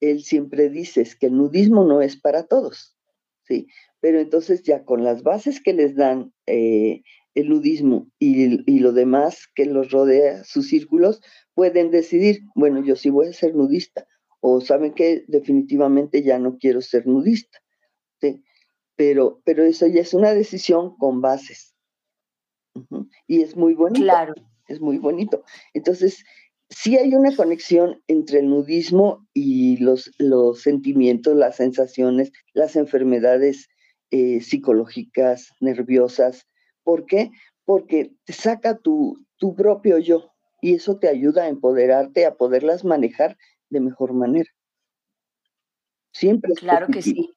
[0.00, 2.96] él siempre dice que el nudismo no es para todos,
[3.44, 3.66] ¿sí?
[4.00, 7.02] Pero entonces ya con las bases que les dan eh,
[7.34, 11.20] el nudismo y, y, lo demás que los rodea, sus círculos,
[11.52, 14.06] pueden decidir, bueno, yo sí voy a ser nudista,
[14.40, 17.58] o saben que definitivamente ya no quiero ser nudista.
[18.96, 21.74] Pero, pero eso ya es una decisión con bases.
[23.26, 24.02] Y es muy bonito.
[24.02, 24.34] Claro.
[24.68, 25.42] Es muy bonito.
[25.72, 26.22] Entonces,
[26.68, 33.68] sí hay una conexión entre el nudismo y los, los sentimientos, las sensaciones, las enfermedades
[34.10, 36.46] eh, psicológicas, nerviosas.
[36.84, 37.30] ¿Por qué?
[37.64, 42.84] Porque te saca tu, tu propio yo y eso te ayuda a empoderarte, a poderlas
[42.84, 43.36] manejar
[43.70, 44.50] de mejor manera.
[46.12, 46.52] Siempre.
[46.54, 47.30] claro que sí.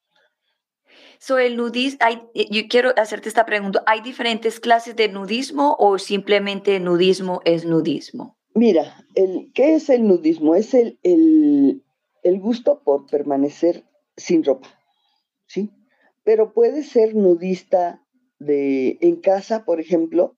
[1.19, 1.99] So, el nudismo,
[2.33, 7.65] eh, yo quiero hacerte esta pregunta, ¿hay diferentes clases de nudismo o simplemente nudismo es
[7.65, 8.37] nudismo?
[8.55, 10.53] Mira, el, ¿qué es el nudismo?
[10.53, 11.81] Es el, el,
[12.23, 13.85] el gusto por permanecer
[14.17, 14.67] sin ropa,
[15.47, 15.71] ¿sí?
[16.23, 18.03] Pero puede ser nudista
[18.39, 20.35] de, en casa, por ejemplo,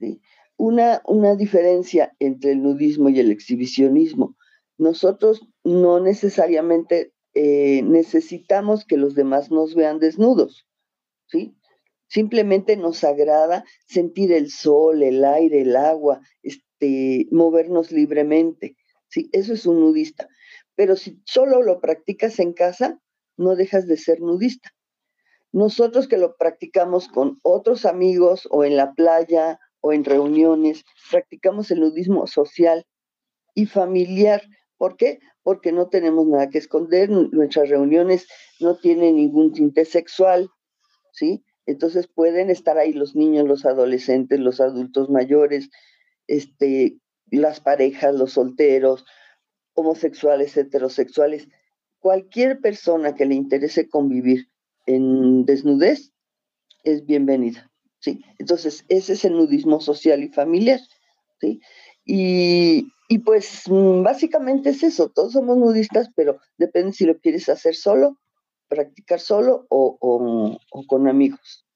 [0.00, 0.20] ¿sí?
[0.56, 4.36] una, una diferencia entre el nudismo y el exhibicionismo.
[4.82, 10.66] Nosotros no necesariamente eh, necesitamos que los demás nos vean desnudos,
[11.28, 11.56] ¿sí?
[12.08, 18.76] Simplemente nos agrada sentir el sol, el aire, el agua, este, movernos libremente,
[19.08, 19.30] ¿sí?
[19.30, 20.28] Eso es un nudista.
[20.74, 23.00] Pero si solo lo practicas en casa,
[23.36, 24.72] no dejas de ser nudista.
[25.52, 31.70] Nosotros que lo practicamos con otros amigos o en la playa o en reuniones, practicamos
[31.70, 32.84] el nudismo social
[33.54, 34.42] y familiar.
[34.82, 35.20] ¿Por qué?
[35.44, 38.26] Porque no tenemos nada que esconder, nuestras reuniones
[38.58, 40.50] no tienen ningún tinte sexual,
[41.12, 41.44] ¿sí?
[41.66, 45.70] Entonces pueden estar ahí los niños, los adolescentes, los adultos mayores,
[46.26, 46.98] este,
[47.30, 49.04] las parejas, los solteros,
[49.74, 51.46] homosexuales, heterosexuales,
[52.00, 54.48] cualquier persona que le interese convivir
[54.86, 56.12] en desnudez
[56.82, 57.70] es bienvenida.
[58.00, 58.24] ¿sí?
[58.40, 60.80] Entonces, ese es el nudismo social y familiar,
[61.40, 61.60] ¿sí?
[62.04, 67.74] Y, pues mm, básicamente es eso, todos somos nudistas, pero depende si lo quieres hacer
[67.74, 68.18] solo,
[68.68, 71.66] practicar solo o, con amigos.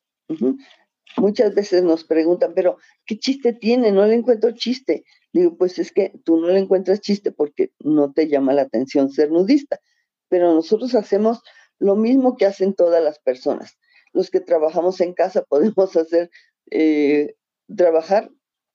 [1.16, 3.92] Muchas veces nos preguntan, pero ¿qué chiste tiene?
[3.92, 5.05] No le encuentro chiste.
[5.33, 9.11] Digo, pues es que tú no le encuentras chiste porque no te llama la atención
[9.11, 9.81] ser nudista,
[10.29, 11.42] pero nosotros hacemos
[11.79, 13.77] lo mismo que hacen todas las personas
[14.16, 16.31] los que trabajamos en casa podemos hacer,
[16.70, 17.37] eh,
[17.75, 18.31] trabajar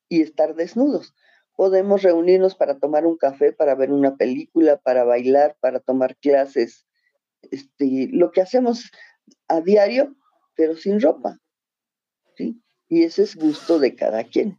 [0.08, 1.14] y estar desnudos.
[1.62, 6.88] Podemos reunirnos para tomar un café, para ver una película, para bailar, para tomar clases.
[7.52, 8.90] Este, lo que hacemos
[9.48, 10.16] a diario,
[10.56, 11.38] pero sin ropa.
[12.36, 12.60] ¿sí?
[12.90, 14.58] Y ese es gusto de cada quien.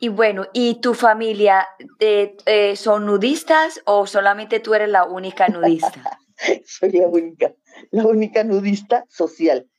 [0.00, 1.68] Y bueno, ¿y tu familia
[2.00, 6.18] eh, eh, son nudistas o solamente tú eres la única nudista?
[6.66, 7.54] soy la única,
[7.92, 9.70] la única nudista social,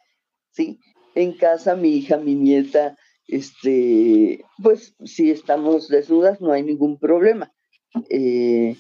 [0.52, 0.80] ¿sí?
[1.16, 2.96] En casa mi hija, mi nieta,
[3.28, 7.52] este, pues si estamos desnudas no hay ningún problema.
[8.10, 8.76] Eh,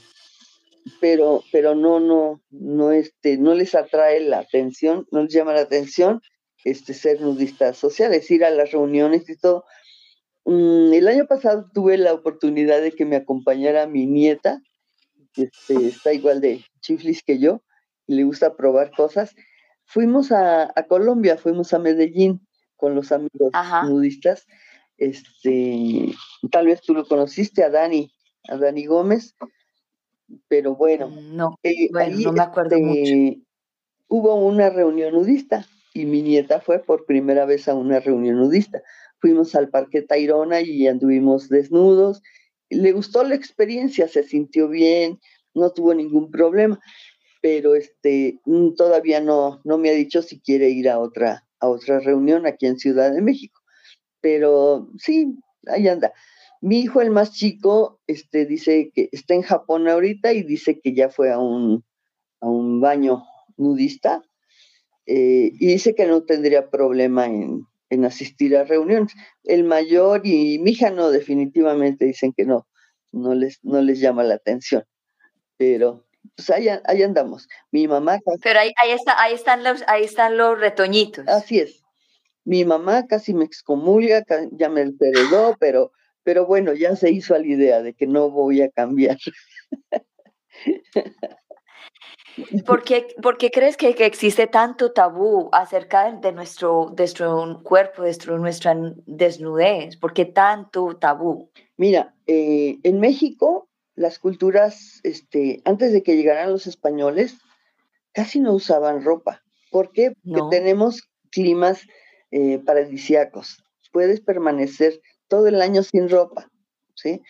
[1.01, 5.61] pero, pero no, no, no, este, no les atrae la atención, no les llama la
[5.61, 6.21] atención
[6.63, 9.65] este, ser nudistas sociales, ir a las reuniones y todo.
[10.45, 14.61] Mm, el año pasado tuve la oportunidad de que me acompañara mi nieta,
[15.35, 17.61] este, está igual de chiflis que yo,
[18.07, 19.35] y le gusta probar cosas.
[19.85, 22.46] Fuimos a, Colombia, fuimos a Medellín
[22.77, 23.51] con los amigos
[23.85, 24.47] nudistas.
[24.97, 26.13] Este,
[26.49, 28.11] tal vez tú lo conociste, a Dani,
[28.47, 29.35] a Dani Gómez,
[30.47, 32.99] pero bueno, mm, no, eh, no me acuerdo mucho.
[32.99, 33.41] Este,
[34.07, 38.81] hubo una reunión nudista y mi nieta fue por primera vez a una reunión nudista.
[39.19, 42.21] Fuimos al Parque Tayrona y anduvimos desnudos.
[42.69, 45.19] Le gustó la experiencia, se sintió bien,
[45.53, 46.79] no tuvo ningún problema,
[47.41, 51.67] pero este mm, todavía no, no me ha dicho si quiere ir a otra, a
[51.67, 53.61] otra reunión aquí en Ciudad de México.
[54.21, 56.13] Pero sí, ahí anda.
[56.61, 60.93] Mi hijo, el más chico, este, dice que está en Japón ahorita y dice que
[60.93, 61.85] ya fue a un,
[62.41, 63.23] a un baño
[63.57, 64.23] nudista
[65.05, 67.65] eh, y dice que no tendría problema en,
[68.05, 69.13] asistir a reuniones.
[69.43, 72.67] El mayor y mi hija no, definitivamente dicen que no,
[73.11, 74.83] no les, no les llama la atención.
[75.57, 77.47] Pero pues ahí, ahí andamos.
[77.71, 78.19] Mi mamá.
[78.41, 81.27] Pero ahí, ahí, está, ahí, están los, ahí están los retoñitos.
[81.27, 81.83] Así es.
[82.45, 85.91] Mi mamá casi me excomulga, ya me heredó, pero
[86.27, 89.17] pero bueno, ya se hizo a la idea de que no voy a cambiar.
[92.65, 93.07] ¿Por qué,
[93.49, 99.95] crees que, existe tanto tabú acerca de nuestro, nuestro cuerpo, de nuestra desnudez?
[99.95, 101.49] ¿Por qué tanto tabú?
[101.77, 107.35] Mira, eh, en México las culturas, este, antes de que llegaran los españoles,
[108.13, 109.43] casi no usaban ropa.
[109.71, 110.13] ¿Por qué?
[110.23, 111.81] Porque tenemos climas
[112.31, 113.63] eh, paradisíacos.
[113.91, 116.49] Puedes permanecer todo el año sin ropa,
[116.93, 117.23] ¿sí?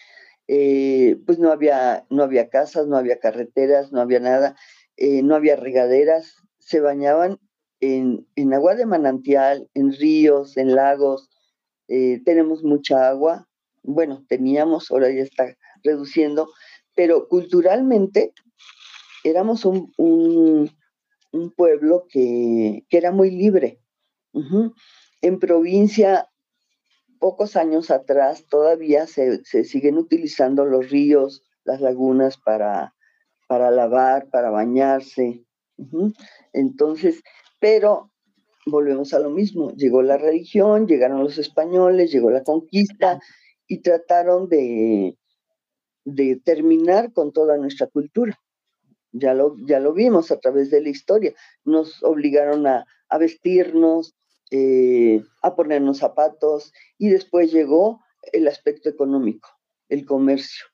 [0.49, 4.55] Eh, pues no había, no había casas, no había carreteras, no había nada,
[4.97, 7.39] eh, no había regaderas, se bañaban
[7.79, 11.29] en, agua de manantial, en ríos, en lagos,
[11.87, 13.47] eh, tenemos mucha agua,
[13.83, 16.49] bueno, teníamos, ahora ya está reduciendo,
[16.95, 18.33] pero culturalmente
[19.23, 19.93] éramos un,
[21.55, 23.79] pueblo que, era muy libre.
[25.21, 26.29] En provincia
[27.19, 32.93] pocos años atrás todavía se, siguen utilizando los ríos, las lagunas para,
[33.47, 35.43] para lavar, para bañarse.
[36.53, 37.23] Entonces,
[37.59, 38.11] pero
[38.65, 43.19] volvemos a lo mismo, llegó la religión, llegaron los españoles, llegó la conquista
[43.67, 45.17] y trataron de,
[46.07, 48.39] de terminar con toda nuestra cultura.
[49.11, 51.33] Ya lo, ya lo vimos a través de la historia.
[51.65, 54.15] Nos obligaron a, a vestirnos,
[54.51, 59.49] eh, a ponernos zapatos y después llegó el aspecto económico,
[59.89, 60.65] el comercio.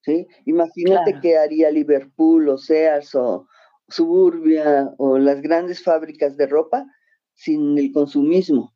[0.00, 0.26] ¿sí?
[0.46, 3.46] Imagínate qué haría Liverpool o Sears o
[3.88, 6.86] Suburbia o las grandes fábricas de ropa
[7.34, 8.74] sin el consumismo.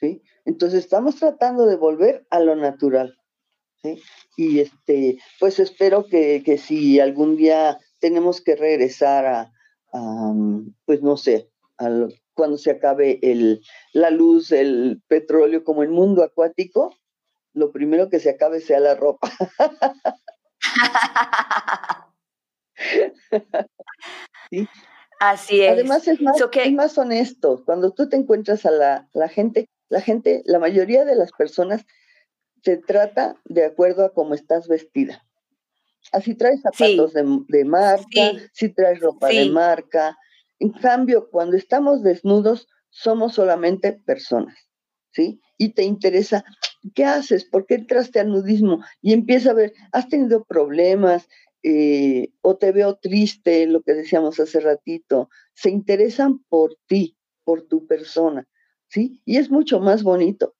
[0.00, 0.22] ¿sí?
[0.46, 3.15] Entonces estamos tratando de volver a lo natural.
[3.86, 4.02] ¿Sí?
[4.36, 9.52] Y este, pues espero que, que si algún día tenemos que regresar a,
[9.92, 10.32] a
[10.84, 11.88] pues no sé, a
[12.34, 16.94] cuando se acabe el, la luz, el petróleo, como el mundo acuático,
[17.54, 19.32] lo primero que se acabe sea la ropa.
[25.18, 25.72] Así es.
[25.72, 26.36] Además es más,
[26.72, 27.62] más honesto.
[27.64, 31.86] Cuando tú te encuentras a la, la, gente, la gente, la mayoría de las personas
[32.66, 35.24] se trata de acuerdo a cómo estás vestida.
[36.10, 40.18] Así traes zapatos de, marca, si traes ropa de marca,
[40.58, 44.56] en cambio, cuando estamos desnudos, somos solamente personas,
[45.12, 45.40] ¿sí?
[45.56, 46.44] Y te interesa,
[46.92, 47.44] ¿qué haces?
[47.44, 48.84] ¿Por qué entraste al nudismo?
[49.00, 51.28] Y empieza a ver, ¿has tenido problemas?
[51.62, 55.28] Eh, o te veo triste, lo que decíamos hace ratito.
[55.54, 58.48] Se interesan por ti, por tu persona,
[58.88, 59.22] ¿sí?
[59.24, 60.56] Y es mucho más bonito,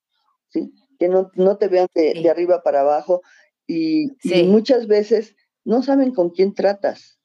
[0.50, 0.72] ¿sí?
[0.98, 3.22] Que no, te vean de, arriba para abajo
[3.66, 7.18] y, y muchas veces no saben con quién tratas,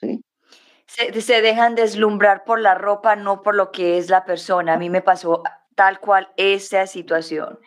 [0.00, 0.22] ¿sí?
[1.20, 4.74] se, dejan deslumbrar por la ropa, no por lo que es la persona.
[4.74, 5.42] A mí me pasó
[5.74, 7.58] tal cual esa situación.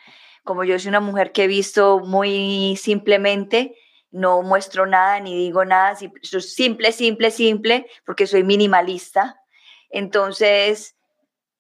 [0.44, 3.76] Como yo soy una mujer que he visto muy simplemente,
[4.12, 9.42] no muestro nada ni digo nada, simple, simple, simple, porque soy minimalista.
[9.90, 10.95] Entonces,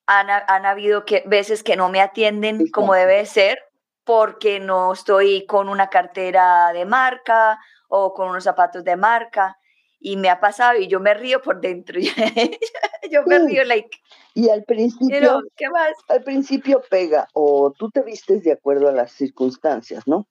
[0.07, 3.59] han, han habido que, veces que no me atienden como debe ser
[4.03, 9.57] porque no estoy con una cartera de marca o con unos zapatos de marca
[9.99, 11.99] y me ha pasado y yo me río por dentro.
[13.11, 13.97] yo me río, like.
[14.35, 15.93] Y al principio, ¿qué más?
[16.09, 20.27] Al principio pega, o tú te vistes de acuerdo a las circunstancias, ¿no?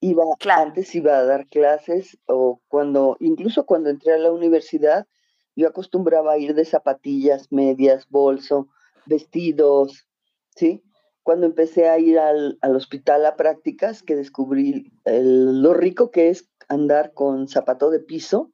[0.00, 5.06] Iba, antes iba a dar clases, o cuando, incluso cuando entré a la universidad,
[5.56, 8.68] yo acostumbraba a ir de zapatillas, medias, bolso,
[9.08, 10.06] vestidos,
[10.54, 10.82] ¿sí?
[11.22, 17.12] Cuando empecé a ir al, hospital a prácticas, que descubrí lo rico que es andar
[17.12, 18.52] con zapato de piso,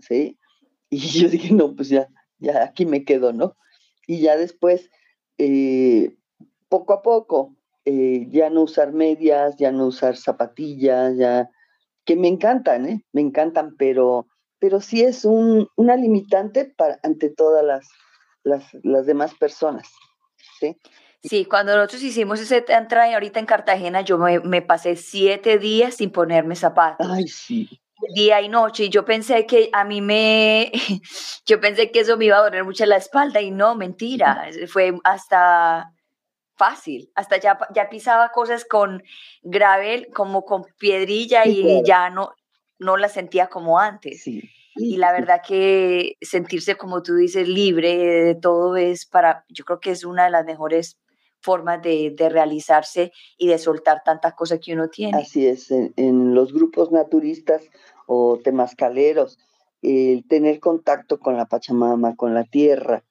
[0.00, 0.36] ¿sí?
[0.92, 2.08] Y yo dije, no, pues ya,
[2.38, 3.56] ya aquí me quedo, ¿no?
[4.08, 4.90] Y ya después,
[5.38, 6.16] eh,
[6.68, 7.54] poco a poco,
[7.84, 11.48] eh, ya no usar medias, ya no usar zapatillas, ya,
[12.04, 13.04] que me encantan, ¿eh?
[13.12, 14.26] Me encantan, pero,
[14.58, 17.88] pero sí es un, una limitante para, ante todas las,
[18.42, 19.88] las, las demás personas,
[20.58, 20.76] ¿sí?
[21.22, 25.96] Sí, cuando nosotros hicimos ese entrada ahorita en Cartagena, yo me, me, pasé siete días
[25.96, 27.06] sin ponerme zapatos.
[27.10, 27.68] Ay, sí.
[28.14, 28.84] Día y noche.
[28.84, 30.72] Y yo pensé que a mí me,
[31.46, 34.48] yo pensé que eso me iba a doler mucho la espalda y no, mentira.
[34.66, 35.92] Fue hasta
[36.56, 37.10] fácil.
[37.14, 39.02] Hasta ya, ya pisaba cosas con
[39.42, 42.32] gravel, como con piedrilla y ya no,
[42.78, 44.22] no la sentía como antes.
[44.22, 44.50] Sí.
[44.76, 49.80] Y la verdad que sentirse, como tú dices, libre de todo es para, yo creo
[49.80, 50.96] que es una de las mejores
[51.40, 55.18] formas de, realizarse y de soltar tantas cosas que uno tiene.
[55.18, 57.62] Así es, en, los grupos naturistas
[58.06, 59.38] o temascaleros,
[59.82, 63.04] el tener contacto con la Pachamama, con la tierra,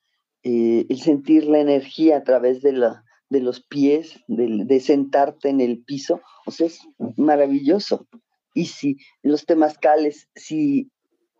[0.43, 5.49] eh, el sentir la energía a través de, la, de los pies, de, de, sentarte
[5.49, 6.87] en el piso, o sea, es
[7.17, 8.07] maravilloso.
[8.53, 10.91] Y si los temascales, si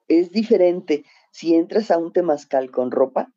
[0.10, 3.32] es diferente, si entras a un temazcal con ropa,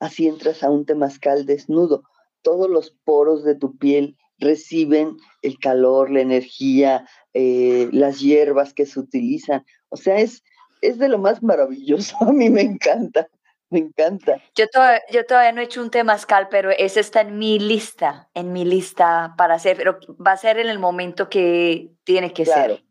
[0.00, 2.02] así entras a un temazcal desnudo,
[2.42, 8.86] todos los poros de tu piel reciben el calor, la energía, eh, las hierbas que
[8.86, 9.64] se utilizan.
[9.90, 10.42] O sea, es,
[10.80, 12.16] es de lo más maravilloso.
[12.20, 13.28] A mí me encanta,
[13.68, 14.42] me encanta.
[14.56, 18.30] Yo, todavía, yo todavía no he hecho un temazcal, pero ese está en mi lista,
[18.34, 22.46] en mi lista para hacer, pero va a ser en el momento que tiene que
[22.46, 22.82] ser.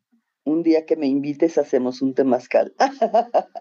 [0.50, 2.74] Un día que me invites hacemos un temazcal.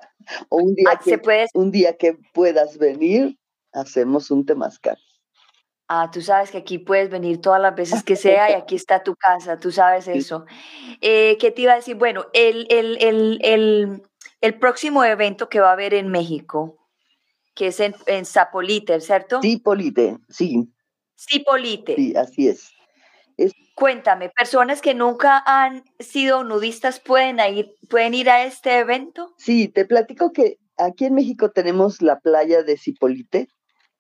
[0.48, 3.38] o un día, ah, que, un día que puedas venir,
[3.72, 4.96] hacemos un temazcal.
[5.86, 9.02] Ah, tú sabes que aquí puedes venir todas las veces que sea y aquí está
[9.02, 10.46] tu casa, tú sabes eso.
[11.02, 11.96] Eh, ¿Qué te iba a decir?
[11.96, 14.02] Bueno, el, el, el,
[14.40, 16.78] el, próximo evento que va a haber en México,
[17.54, 19.40] que es en, en Zapolite, ¿cierto?
[19.42, 20.72] Zipolite, sí.
[21.18, 21.96] Zipolite.
[21.96, 22.70] Sí, así es.
[23.78, 29.32] Cuéntame, ¿personas que nunca han sido nudistas pueden ir, pueden ir a este evento?
[29.38, 33.46] Sí, te platico que aquí en México tenemos la playa de Zipolite,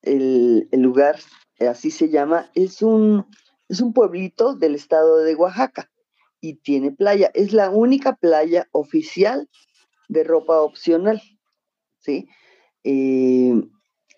[0.02, 1.20] el, lugar
[1.60, 3.24] así se llama, es un,
[3.68, 5.88] es un pueblito del estado de Oaxaca
[6.40, 7.30] y tiene playa.
[7.32, 9.48] Es la única playa oficial
[10.08, 11.22] de ropa opcional,
[12.00, 12.26] ¿sí?
[12.82, 13.54] Eh,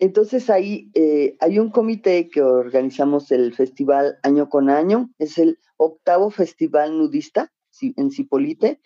[0.01, 5.59] entonces ahí eh, hay un comité que organizamos el festival año con año, es el
[5.77, 8.81] octavo festival nudista en Cipolite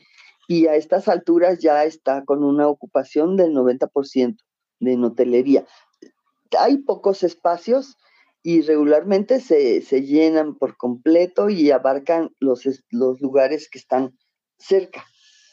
[0.47, 4.37] y a estas alturas ya está con una ocupación del 90%
[4.79, 5.65] de hotelería.
[6.59, 7.97] Hay pocos espacios,
[8.45, 12.61] y regularmente se, llenan por completo y abarcan los,
[12.91, 14.15] los lugares que están
[14.59, 15.03] cerca.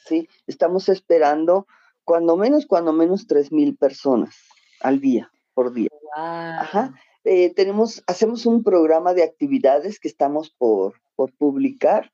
[0.06, 0.28] ¿sí?
[0.46, 1.66] Estamos esperando
[2.04, 4.36] cuando menos, cuando menos mil personas
[4.82, 5.32] al día,
[5.62, 5.88] por día.
[6.16, 6.94] Ajá.
[7.24, 12.10] Eh, tenemos, hacemos un programa de actividades que estamos por, por publicar,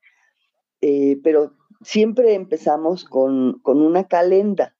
[0.81, 4.75] eh, pero siempre empezamos con, una calenda,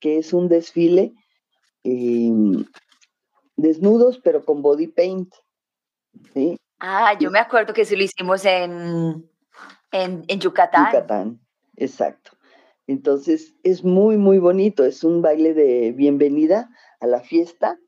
[0.00, 1.12] que es un desfile
[1.82, 2.64] em,
[3.56, 5.34] desnudos, pero con body paint.
[6.80, 9.28] Ah, yo me acuerdo que sí lo hicimos en,
[9.92, 10.86] en, en Yucatán.
[10.86, 11.40] Yucatán,
[11.76, 12.30] exacto.
[12.86, 14.84] Entonces es muy, muy bonito.
[14.84, 16.70] Es un baile de bienvenida
[17.00, 17.78] a la fiesta.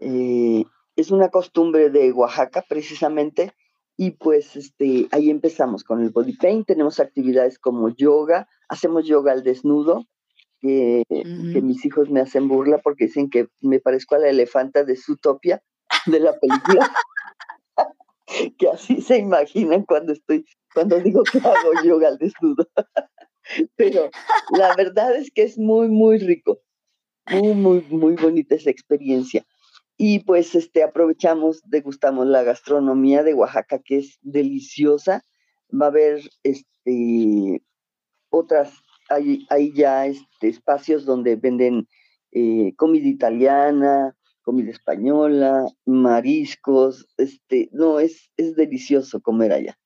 [0.00, 0.64] Eh,
[0.96, 3.52] es una costumbre de Oaxaca, precisamente.
[3.96, 6.66] Y pues este, ahí empezamos con el body paint.
[6.66, 8.48] Tenemos actividades como yoga.
[8.68, 10.06] Hacemos yoga al desnudo.
[10.60, 11.04] que
[11.62, 15.62] mis hijos me hacen burla porque dicen que me parezco a la elefanta de Zootopia,
[16.06, 16.90] de la película.
[18.58, 20.44] que así se imaginan cuando estoy,
[20.74, 22.68] cuando digo que hago yoga al desnudo.
[23.76, 24.10] Pero
[24.56, 26.60] la verdad es que es muy, muy rico,
[27.30, 29.44] muy, muy, muy bonita esa experiencia.
[30.02, 35.26] Y pues este, aprovechamos, degustamos la gastronomía de Oaxaca, que es deliciosa.
[35.70, 37.62] Va a haber este,
[38.30, 38.72] otras,
[39.10, 41.86] hay, hay ya este, espacios donde venden
[42.32, 49.78] eh, comida italiana, comida española, mariscos, este, no, es, es delicioso comer allá.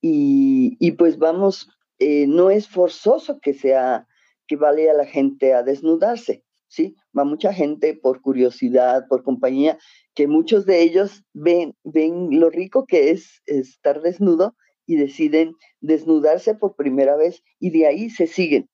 [0.00, 4.06] Y, pues vamos, eh, no es forzoso que sea,
[4.46, 6.96] que vale a la gente a desnudarse, ¿sí?
[7.16, 9.78] Va mucha gente por curiosidad, por compañía,
[10.14, 14.54] que muchos de ellos ven, ven lo rico que es estar desnudo
[14.86, 18.68] y deciden desnudarse por primera vez y de ahí se siguen,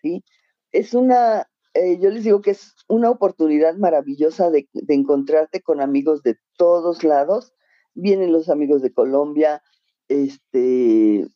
[0.00, 0.24] ¿sí?
[0.72, 5.80] Es una, eh, yo les digo que es una oportunidad maravillosa de, de, encontrarte con
[5.80, 7.52] amigos de todos lados.
[7.94, 9.62] Vienen los amigos de Colombia,
[10.08, 11.28] este,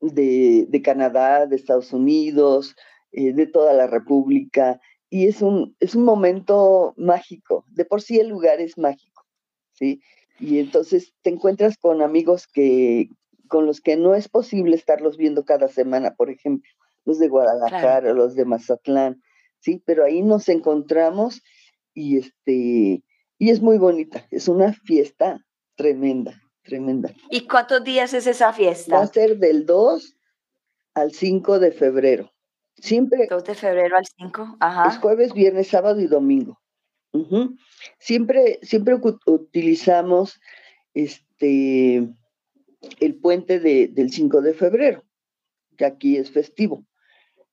[0.00, 2.74] de, de Canadá, de Estados Unidos,
[3.16, 7.64] eh, de toda la República, y es un, es un momento mágico.
[7.68, 9.24] De por sí el lugar es mágico,
[9.72, 10.02] ¿sí?
[10.38, 13.08] Y entonces te encuentras con amigos que,
[13.48, 16.70] con los que no es posible estarlos viendo cada semana, por ejemplo,
[17.06, 19.22] los de Guadalajara, los de Mazatlán,
[19.60, 19.82] ¿sí?
[19.86, 21.42] Pero ahí nos encontramos
[21.94, 23.02] y este,
[23.38, 25.42] y es muy bonita, es una fiesta
[25.74, 27.14] tremenda, tremenda.
[27.30, 28.94] ¿Y cuántos días es esa fiesta?
[28.94, 30.18] Va a ser del 2
[30.92, 32.35] al 5 de febrero.
[32.78, 33.26] Siempre.
[33.28, 34.88] 2 de febrero al 5, ajá.
[34.88, 36.60] Es jueves, viernes, sábado y domingo.
[37.98, 38.94] Siempre, siempre
[39.26, 40.38] utilizamos
[40.92, 42.06] este
[43.00, 45.04] el puente de, del 5 de febrero,
[45.76, 46.86] que aquí es festivo.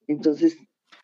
[0.08, 0.58] Entonces,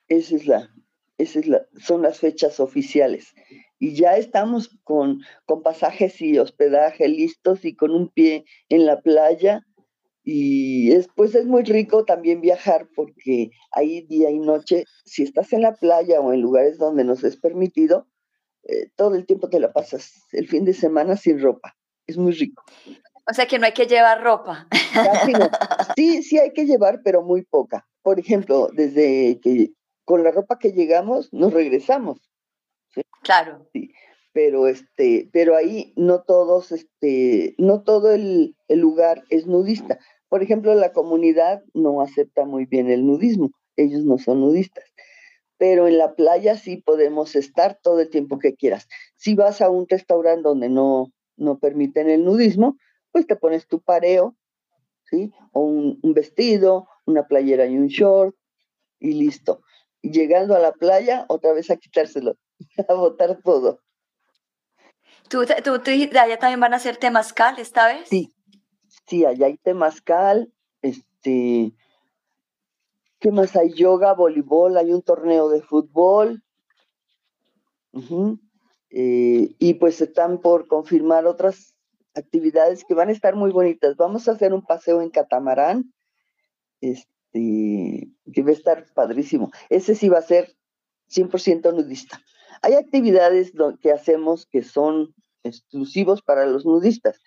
[0.07, 0.70] esa es la,
[1.17, 3.34] esa es la, son las fechas oficiales.
[3.80, 8.99] Y ya estamos con, con pasajes y hospedaje listos y con un pie en la
[9.01, 9.65] playa
[10.32, 15.52] y después pues, es muy rico también viajar porque ahí día y noche, si estás
[15.54, 18.06] en la playa o en lugares donde nos es permitido,
[18.62, 21.76] eh, todo el tiempo te la pasas el fin de semana sin ropa.
[22.06, 22.64] Es muy rico.
[23.28, 24.68] O sea que no hay que llevar ropa.
[25.96, 27.88] Sí, sí hay que llevar, pero muy poca.
[28.04, 29.72] Por ejemplo, desde que
[30.06, 32.30] con la ropa que llegamos nos regresamos.
[33.24, 33.68] Claro.
[33.74, 33.92] Sí.
[34.32, 39.98] Pero este, pero ahí no todos, este, no todo el, el lugar es nudista.
[40.30, 44.86] Por ejemplo, la comunidad no acepta muy bien el nudismo, ellos no son nudistas,
[45.58, 48.88] pero en la playa sí podemos estar todo el tiempo que quieras.
[49.18, 52.78] Si vas a un restaurante donde no, no permiten el nudismo,
[53.12, 54.36] pues te pones tu pareo,
[55.10, 55.34] ¿sí?
[55.52, 58.36] O un, vestido, una playera y un short,
[59.00, 59.62] y listo.
[60.02, 62.36] llegando a la playa, otra vez a quitárselo,
[62.88, 63.82] a botar todo.
[65.28, 68.08] ¿Tú, tú, tú, allá también van a hacer temazcal esta vez?
[68.10, 68.34] Sí,
[69.10, 70.53] Sí, allá hay temazcal,
[70.84, 71.74] este,
[73.20, 73.74] ¿qué más hay?
[73.74, 76.43] Yoga, voleibol, hay un torneo de fútbol.
[78.91, 81.76] Eh, y pues están por confirmar otras
[82.14, 83.95] actividades que van a estar muy bonitas.
[83.95, 85.91] Vamos a hacer un paseo en catamarán,
[86.80, 89.49] este, que va a estar padrísimo.
[89.70, 90.55] Ese sí va a ser
[91.10, 92.22] 100% nudista.
[92.62, 97.20] Hay actividades que hacemos que son exclusivos para los nudistas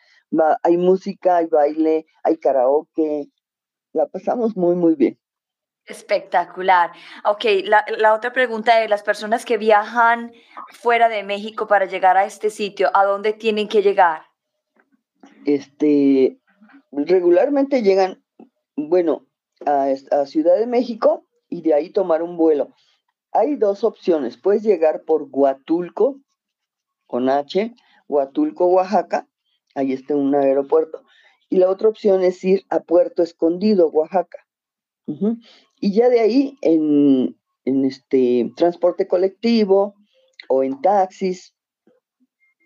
[0.63, 3.29] hay música, hay baile, hay karaoke,
[3.93, 5.19] la pasamos muy, muy bien.
[5.85, 6.93] Espectacular.
[7.25, 10.33] Ok, la, la, otra pregunta es, las personas que viajan
[10.71, 14.23] fuera de México para llegar a este sitio, ¿a dónde tienen que llegar?
[15.45, 16.39] Este,
[16.93, 18.23] regularmente llegan,
[18.77, 19.27] bueno,
[19.67, 22.75] a, a Ciudad de México y de ahí tomar un vuelo.
[23.33, 26.21] Hay dos opciones, puedes llegar por Huatulco,
[27.07, 27.75] con H,
[28.09, 29.27] Huatulco, Oaxaca,
[29.75, 31.05] ahí está un aeropuerto.
[31.49, 34.47] Y la otra opción es ir a Puerto Escondido, Oaxaca.
[35.81, 39.95] Y ya de ahí en, este transporte colectivo
[40.49, 41.55] o en taxis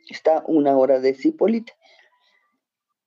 [0.09, 1.72] está una hora de Cipolite.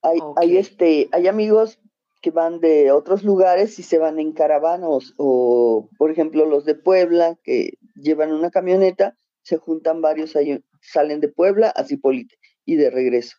[0.01, 1.79] Hay, hay, este, hay amigos
[2.21, 6.75] que van de otros lugares y se van en caravanos o, por ejemplo, los de
[6.75, 10.35] Puebla que llevan una camioneta, se juntan varios,
[10.81, 12.35] salen de Puebla a Cipolite
[12.65, 13.37] y de regreso.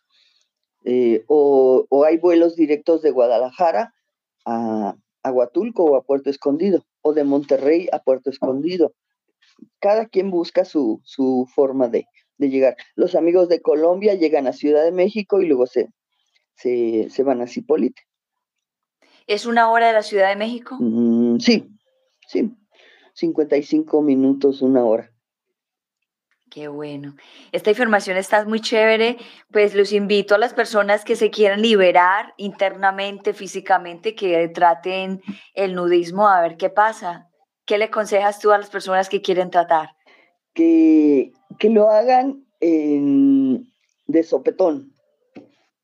[0.83, 3.93] Eh, o, hay vuelos directos de Guadalajara
[4.45, 8.93] a, a, Huatulco o a Puerto Escondido, o de Monterrey a Puerto Escondido.
[9.79, 12.05] Cada quien busca su, su forma de,
[12.37, 12.77] de, llegar.
[12.95, 15.89] Los amigos de Colombia llegan a Ciudad de México y luego se,
[16.55, 18.01] se, se van a Cipolite.
[19.27, 20.77] ¿Es una hora de la Ciudad de México?
[20.79, 21.69] Mm, sí,
[22.27, 22.51] sí,
[23.13, 25.11] 55 minutos, una hora.
[26.51, 27.15] Qué bueno.
[27.53, 29.15] Esta información está muy chévere.
[29.53, 35.21] Pues los invito a las personas que se quieran liberar internamente, físicamente, que traten
[35.53, 37.29] el nudismo a ver qué pasa.
[37.65, 39.91] ¿Qué le aconsejas tú a las personas que quieren tratar?
[40.53, 44.93] Que, que lo hagan de sopetón,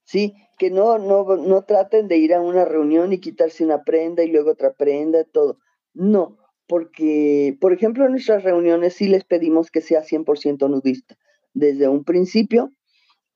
[0.03, 0.35] ¿sí?
[0.57, 4.31] Que no, no, no traten de ir a una reunión y quitarse una prenda y
[4.31, 5.59] luego otra prenda, todo.
[5.93, 6.37] No,
[6.67, 11.17] porque, por ejemplo, en nuestras reuniones sí les pedimos que sea 100% nudista
[11.53, 12.73] desde un principio,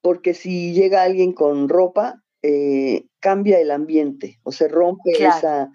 [0.02, 5.72] porque si llega alguien con ropa, eh, cambia el ambiente o se rompe esa,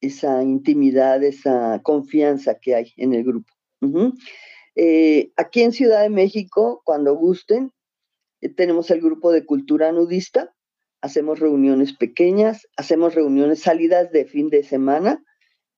[0.00, 3.52] esa intimidad, esa confianza que hay en el grupo.
[4.76, 7.72] Eh, aquí en Ciudad de México, cuando gusten,
[8.40, 10.54] eh, tenemos el grupo de cultura nudista,
[11.00, 15.24] hacemos reuniones pequeñas, hacemos reuniones salidas de fin de semana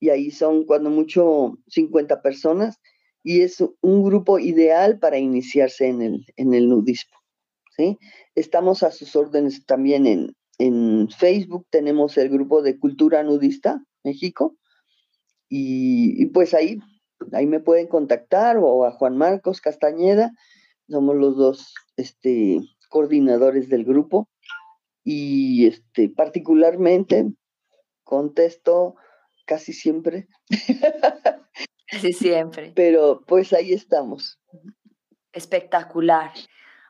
[0.03, 2.80] y ahí son cuando mucho 50 personas
[3.22, 7.18] y es un grupo ideal para iniciarse en el, en el nudismo.
[7.76, 8.00] ¿sí?
[8.34, 14.57] Estamos a sus órdenes también en, en Facebook, tenemos el grupo de cultura nudista México
[15.48, 16.80] y, pues ahí,
[17.30, 20.32] ahí me pueden contactar o a Juan Marcos Castañeda,
[20.88, 24.28] somos los dos este, coordinadores del grupo
[25.05, 27.32] y este, particularmente
[28.03, 28.96] contesto
[29.45, 30.28] casi siempre.
[31.86, 32.72] Casi siempre.
[32.74, 34.38] Pero pues ahí estamos.
[35.32, 36.32] Espectacular.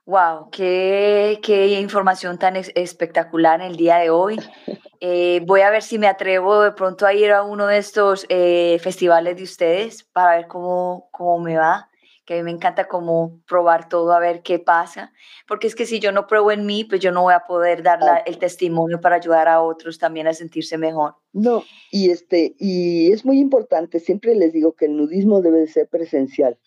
[0.05, 4.37] Wow, qué, qué información tan espectacular en el día de hoy.
[5.05, 8.25] Eh, voy a ver si me atrevo de pronto a ir a uno de estos
[8.29, 11.91] eh, festivales de ustedes para ver cómo, cómo me va
[12.25, 15.13] que a mí me encanta como probar todo a ver qué pasa,
[15.49, 17.83] porque es que si yo no pruebo en mí, pues yo no voy a poder
[17.83, 21.17] dar el testimonio para ayudar a otros también a sentirse mejor.
[21.33, 25.69] No, y este y es muy importante, siempre les digo que el nudismo debe de
[25.69, 26.59] ser presencial.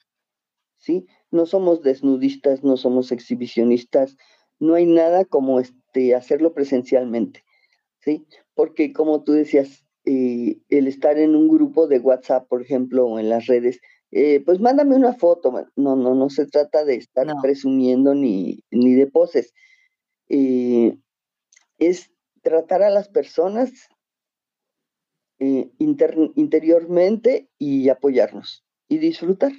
[0.78, 1.08] ¿Sí?
[1.32, 4.18] No somos desnudistas, no somos exhibicionistas,
[4.60, 7.44] no hay nada como este hacerlo presencialmente.
[8.02, 8.28] ¿Sí?
[8.54, 13.18] Porque como tú decías, eh, el estar en un grupo de WhatsApp, por ejemplo, o
[13.18, 13.80] en las redes,
[14.18, 15.52] eh, pues mándame una foto.
[15.76, 19.54] No, no, no se trata de estar presumiendo ni, ni, de poses.
[20.30, 20.98] Eh,
[21.80, 23.74] es tratar a las personas
[25.40, 29.52] eh, interiormente y apoyarnos y disfrutar.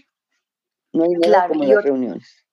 [0.91, 2.46] No hay nada como las reuniones.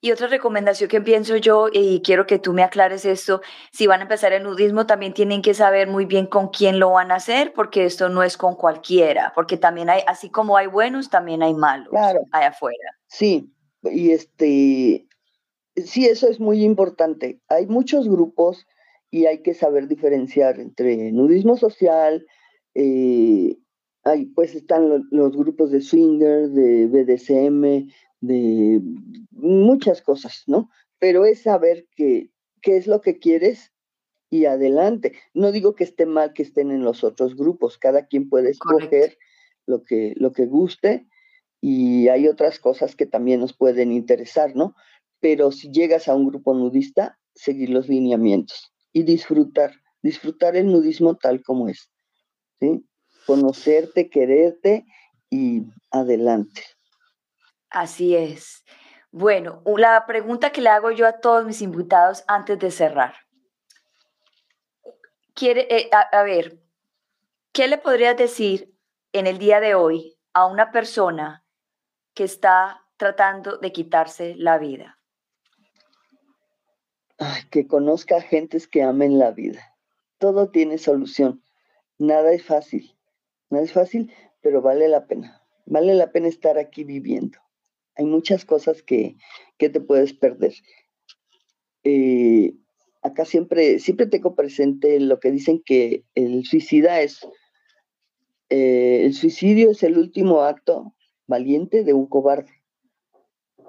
[0.00, 3.40] Y otra recomendación que pienso yo, y quiero que tú me aclares esto,
[3.72, 6.90] si van a empezar el nudismo, también tienen que saber muy bien con quién lo
[6.92, 10.68] van a hacer, porque esto no es con cualquiera, porque también hay, así como hay
[10.68, 12.20] buenos, también hay malos claro.
[12.30, 12.96] allá afuera.
[13.08, 15.08] Sí, y este,
[15.74, 17.40] sí, eso es muy importante.
[17.48, 18.66] Hay muchos grupos
[19.10, 22.24] y hay que saber diferenciar entre nudismo social,
[22.74, 23.56] eh,
[24.04, 27.90] hay, pues están los grupos de swinger, de BDSM,
[28.20, 28.80] de
[29.30, 30.70] muchas cosas, ¿no?
[30.98, 32.30] Pero es saber qué
[32.62, 33.72] es lo que quieres
[34.30, 35.14] y adelante.
[35.34, 39.16] No digo que esté mal que estén en los otros grupos, cada quien puede escoger
[39.66, 41.06] lo que, lo que guste
[41.60, 44.74] y hay otras cosas que también nos pueden interesar, ¿no?
[45.20, 51.16] Pero si llegas a un grupo nudista, seguir los lineamientos y disfrutar, disfrutar el nudismo
[51.16, 51.90] tal como es,
[52.60, 52.84] ¿sí?
[53.26, 54.86] Conocerte, quererte
[55.30, 56.62] y adelante.
[57.70, 58.64] Así es.
[59.10, 63.14] Bueno, la pregunta que le hago yo a todos mis invitados antes de cerrar.
[65.34, 66.60] Quiere, eh, a, ver,
[67.52, 68.74] ¿qué le podrías decir
[69.12, 71.44] en el día de hoy a una persona
[72.14, 74.96] que está tratando de quitarse la vida?
[77.50, 79.74] que conozca gentes que amen la vida.
[80.18, 81.42] Todo tiene solución.
[81.96, 82.96] Nada es fácil.
[83.50, 85.42] Nada es fácil, pero vale la pena.
[85.64, 87.38] Vale la pena estar aquí viviendo
[87.98, 89.16] hay muchas cosas que,
[89.58, 90.54] te puedes perder.
[91.82, 92.54] Eh,
[93.02, 97.26] acá siempre, siempre tengo presente lo que dicen que el suicida es,
[98.50, 100.94] eh, el suicidio es el último acto
[101.26, 102.52] valiente de un cobarde,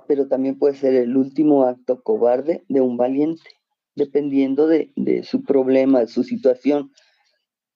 [0.08, 3.50] pero también puede ser el último acto cobarde de un valiente,
[3.96, 6.92] dependiendo de, su problema, de su situación.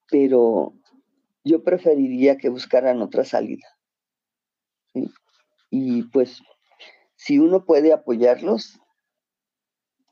[0.10, 0.76] Pero
[1.44, 3.68] yo preferiría que buscaran otra salida.
[5.76, 6.44] Y pues,
[7.16, 8.80] si uno puede apoyarlos,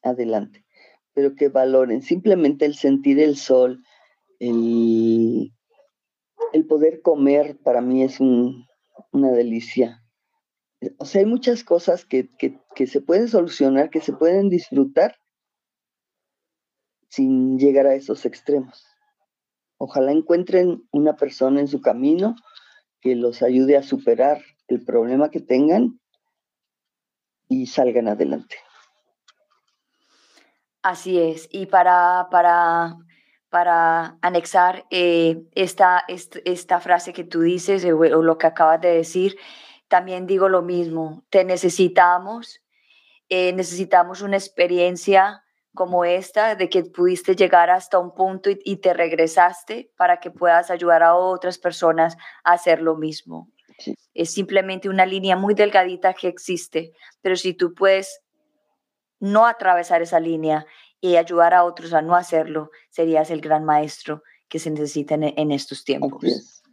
[0.01, 0.65] adelante.
[1.13, 3.83] Pero que valoren simplemente el sentir el sol,
[4.39, 5.53] el,
[6.67, 10.03] poder comer, para mí es una delicia.
[10.97, 15.15] O sea, hay muchas cosas que, que se pueden solucionar, que se pueden disfrutar
[17.07, 18.87] sin llegar a esos extremos.
[19.77, 22.35] Ojalá encuentren una persona en su camino
[22.99, 25.99] que los ayude a superar el problema que tengan
[27.47, 28.57] y salgan adelante.
[30.81, 31.47] Así es.
[31.51, 32.97] Y para, para,
[33.49, 38.89] para anexar eh, esta, esta, frase que tú dices eh, o lo que acabas de
[38.89, 39.37] decir,
[39.87, 41.23] también digo lo mismo.
[41.29, 42.61] Te necesitamos,
[43.29, 45.43] eh, necesitamos una experiencia
[45.73, 50.69] como esta, de que pudiste llegar hasta un punto y, te regresaste para que puedas
[50.69, 53.49] ayudar a otras personas a hacer lo mismo.
[54.13, 58.21] Es simplemente una línea muy delgadita que existe, pero si tú puedes
[59.19, 60.65] no atravesar esa línea
[60.99, 65.51] y ayudar a otros a no hacerlo, serías el gran maestro que se necesitan en,
[65.51, 66.23] estos tiempos.
[66.23, 66.63] Así es.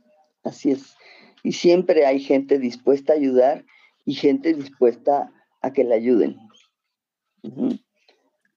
[0.43, 0.97] Así es.
[1.43, 3.65] Y siempre hay gente dispuesta a ayudar
[4.05, 5.33] y gente dispuesta
[5.63, 6.37] a que le ayuden.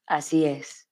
[0.08, 0.90] Así es.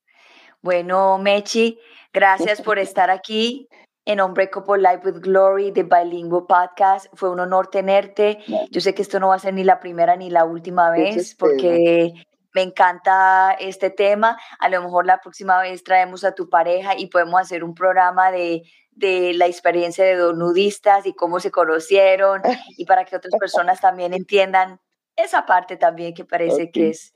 [0.62, 1.80] Bueno, Mechi,
[2.14, 3.68] gracias por estar aquí
[4.10, 7.06] en Unbreakable Life with Glory de Bilingual Podcast.
[7.14, 8.40] Fue un honor tenerte.
[8.72, 11.36] Yo sé que esto no va a ser ni la primera ni la última vez
[11.36, 12.14] porque
[12.56, 14.36] me encanta este tema.
[14.58, 18.32] A lo mejor la próxima vez traemos a tu pareja y podemos hacer un programa
[18.32, 22.42] de, de la experiencia de dos nudistas y cómo se conocieron
[22.78, 24.80] y para que otras personas también entiendan
[25.16, 27.14] esa parte también que parece que es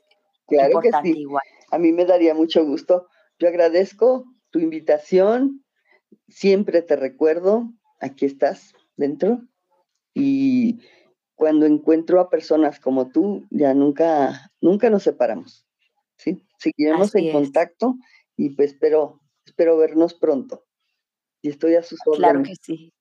[0.48, 1.42] importante igual.
[1.72, 3.08] A mí me daría mucho gusto.
[3.40, 5.63] Yo agradezco tu invitación.
[6.28, 9.42] Siempre te recuerdo, aquí estás dentro.
[10.14, 10.80] Y
[11.34, 15.66] cuando encuentro a personas como tú, ya nunca, nunca nos separamos.
[16.16, 16.46] ¿sí?
[16.58, 17.96] Seguiremos en contacto
[18.36, 20.64] y pues espero, espero vernos pronto.
[21.42, 22.30] Y estoy a sus órdenes.
[22.30, 22.94] Claro que sí.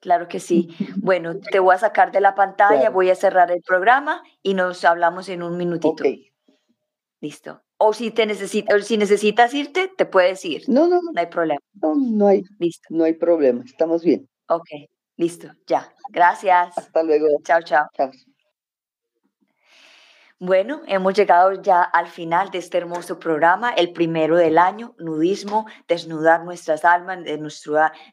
[0.00, 0.68] Claro que sí.
[0.96, 4.84] Bueno, te voy a sacar de la pantalla, voy a cerrar el programa y nos
[4.84, 6.02] hablamos en un minutito.
[7.20, 7.62] Listo.
[7.86, 10.62] O si te necesitas, si necesitas irte, te puedes ir.
[10.68, 11.12] No, no, no.
[11.16, 11.60] hay problema.
[11.82, 12.42] No, no hay.
[12.58, 12.86] Listo.
[12.88, 13.62] No hay problema.
[13.62, 14.26] Estamos bien.
[14.48, 14.68] Ok.
[15.16, 15.92] Listo, ya.
[16.10, 16.78] Gracias.
[16.78, 17.26] Hasta luego.
[17.44, 17.86] Chao, chao.
[17.94, 18.10] Chao.
[20.38, 25.66] Bueno, hemos llegado ya al final de este hermoso programa, el primero del año, nudismo,
[25.86, 27.18] desnudar nuestras almas,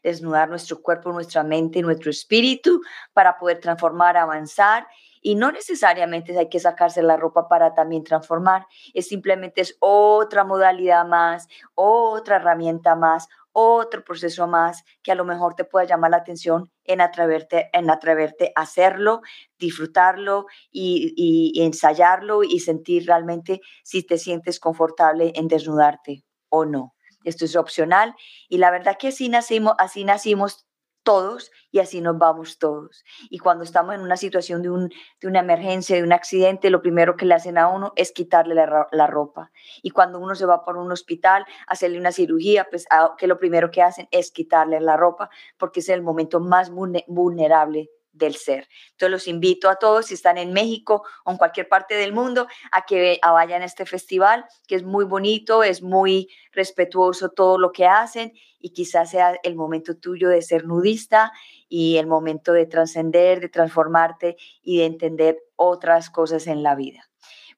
[0.02, 2.82] desnudar nuestro cuerpo, nuestra mente, nuestro espíritu
[3.14, 4.86] para poder transformar, avanzar.
[5.22, 10.44] Y no necesariamente hay que sacarse la ropa para también transformar, es simplemente es otra
[10.44, 16.10] modalidad más, otra herramienta más, otro proceso más que a lo mejor te pueda llamar
[16.10, 19.20] la atención en atreverte, en atreverte a hacerlo,
[19.58, 26.94] disfrutarlo y, ensayarlo y sentir realmente si te sientes confortable en desnudarte o no.
[27.24, 28.14] Esto es opcional
[28.48, 30.66] y la verdad que así nacimos, así nacimos
[31.02, 33.04] todos y así nos vamos todos.
[33.30, 34.90] Y cuando estamos en una situación de, un,
[35.20, 38.54] de una emergencia, de un accidente, lo primero que le hacen a uno es quitarle
[38.54, 39.50] la, ropa.
[39.82, 43.38] Y cuando uno se va por un hospital hacerle una cirugía, pues ah, que lo
[43.38, 48.68] primero que hacen es quitarle la ropa porque es el momento más vulnerable del ser.
[48.92, 52.46] Entonces los invito a todos, si están en México o en cualquier parte del mundo,
[52.70, 57.72] a que vayan a este festival, que es muy bonito, es muy respetuoso todo lo
[57.72, 61.32] que hacen y quizás sea el momento tuyo de ser nudista
[61.68, 67.08] y el momento de trascender, de transformarte y de entender otras cosas en la vida.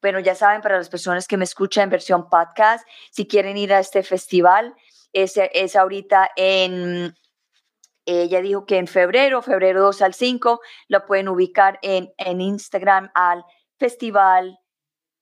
[0.01, 3.73] Bueno, ya saben, para las personas que me escuchan en versión podcast, si quieren ir
[3.73, 4.75] a este festival,
[5.13, 7.15] es, es ahorita en
[8.07, 13.11] ella dijo que en febrero, febrero 2 al 5, lo pueden ubicar en, en Instagram
[13.15, 13.45] al
[13.79, 14.59] Festival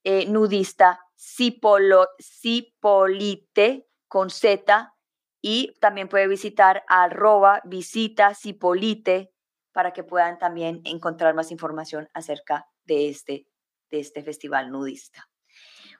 [0.05, 4.93] eh, Nudista Cipolo, Cipolite con Z
[5.41, 9.33] y también puede visitar arroba visita Cipolite
[9.72, 13.47] para que puedan también encontrar más información acerca de este,
[13.91, 15.28] de este festival nudista.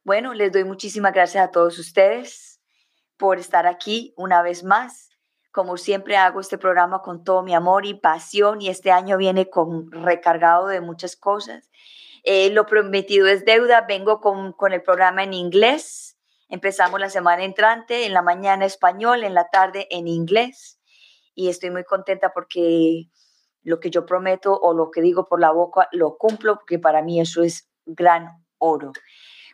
[0.05, 2.61] Bueno, les doy muchísimas gracias a todos ustedes
[3.17, 5.12] por estar aquí una vez más
[5.53, 9.51] como siempre hago este programa con todo mi amor y pasión y este año viene
[9.51, 11.71] con recargado de muchas cosas.
[12.25, 13.83] Eh, lo prometido es deuda.
[13.83, 16.17] Vengo con, con, el programa en inglés.
[16.49, 20.81] Empezamos la semana entrante, en la mañana español, en la tarde en inglés.
[21.35, 23.09] Y estoy muy contenta porque
[23.63, 27.03] lo que yo prometo o lo que digo por la boca lo cumplo, porque para
[27.03, 28.93] mí eso es gran oro.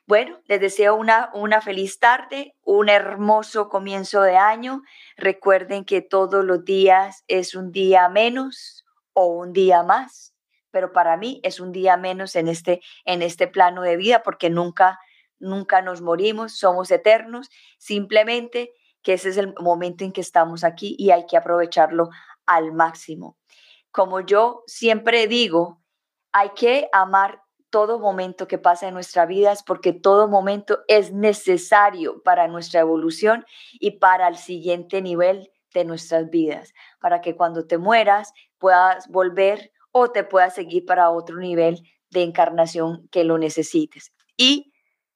[0.09, 4.81] Bueno, les deseo una, una feliz tarde, un hermoso comienzo de año.
[5.19, 10.35] Recuerden que todos los días es un día menos o un día más,
[10.71, 14.49] pero para mí es un día menos en este, en este plano de vida porque
[14.49, 14.99] nunca,
[15.39, 17.51] nunca nos morimos, somos eternos.
[17.77, 22.09] Simplemente que ese es el momento en que estamos aquí y hay que aprovecharlo
[22.47, 23.37] al máximo.
[23.91, 25.83] Como yo siempre digo,
[26.33, 31.13] hay que amar todo momento que pasa en nuestra vida es porque todo momento es
[31.13, 37.67] necesario para nuestra evolución y para el siguiente nivel de nuestras vidas, para que cuando
[37.67, 43.39] te mueras puedas volver o te puedas seguir para otro nivel de encarnación que lo
[43.39, 44.13] necesites.
[44.37, 44.73] Y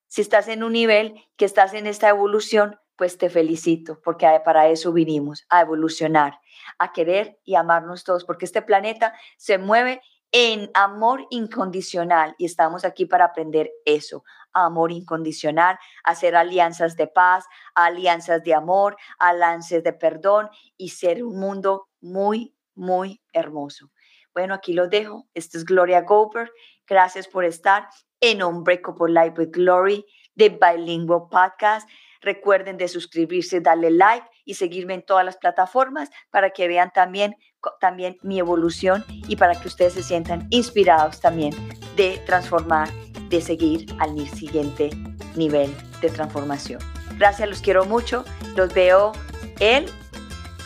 [0.08, 4.68] si estás en un nivel que estás en esta evolución, pues te felicito, porque para
[4.68, 6.38] eso vinimos, a evolucionar,
[6.78, 10.02] a querer y amarnos todos, porque este planeta se mueve
[10.32, 17.44] en amor incondicional y estamos aquí para aprender eso, amor incondicional, hacer alianzas de paz,
[17.74, 23.90] alianzas de amor, alianzas de perdón y ser un mundo muy, muy hermoso.
[24.34, 25.28] Bueno, aquí lo dejo.
[25.34, 26.50] Esto es Gloria Goldberg.
[26.86, 27.88] Gracias por estar
[28.20, 30.06] en Unbreakable Life with Glory.
[30.34, 31.86] de Bilingual Podcast.
[32.22, 37.34] Recuerden de suscribirse, darle like y seguirme en todas las plataformas para que vean también,
[37.80, 41.54] también mi evolución y para que ustedes se sientan inspirados también
[41.96, 42.88] de transformar,
[43.28, 44.90] de seguir al siguiente
[45.36, 46.80] nivel de transformación.
[47.18, 48.24] Gracias, los quiero mucho.
[48.56, 49.12] Los veo
[49.60, 49.86] el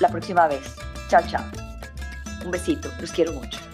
[0.00, 0.74] la próxima vez.
[1.08, 1.44] Chao, chao.
[2.44, 3.65] Un besito, los quiero mucho.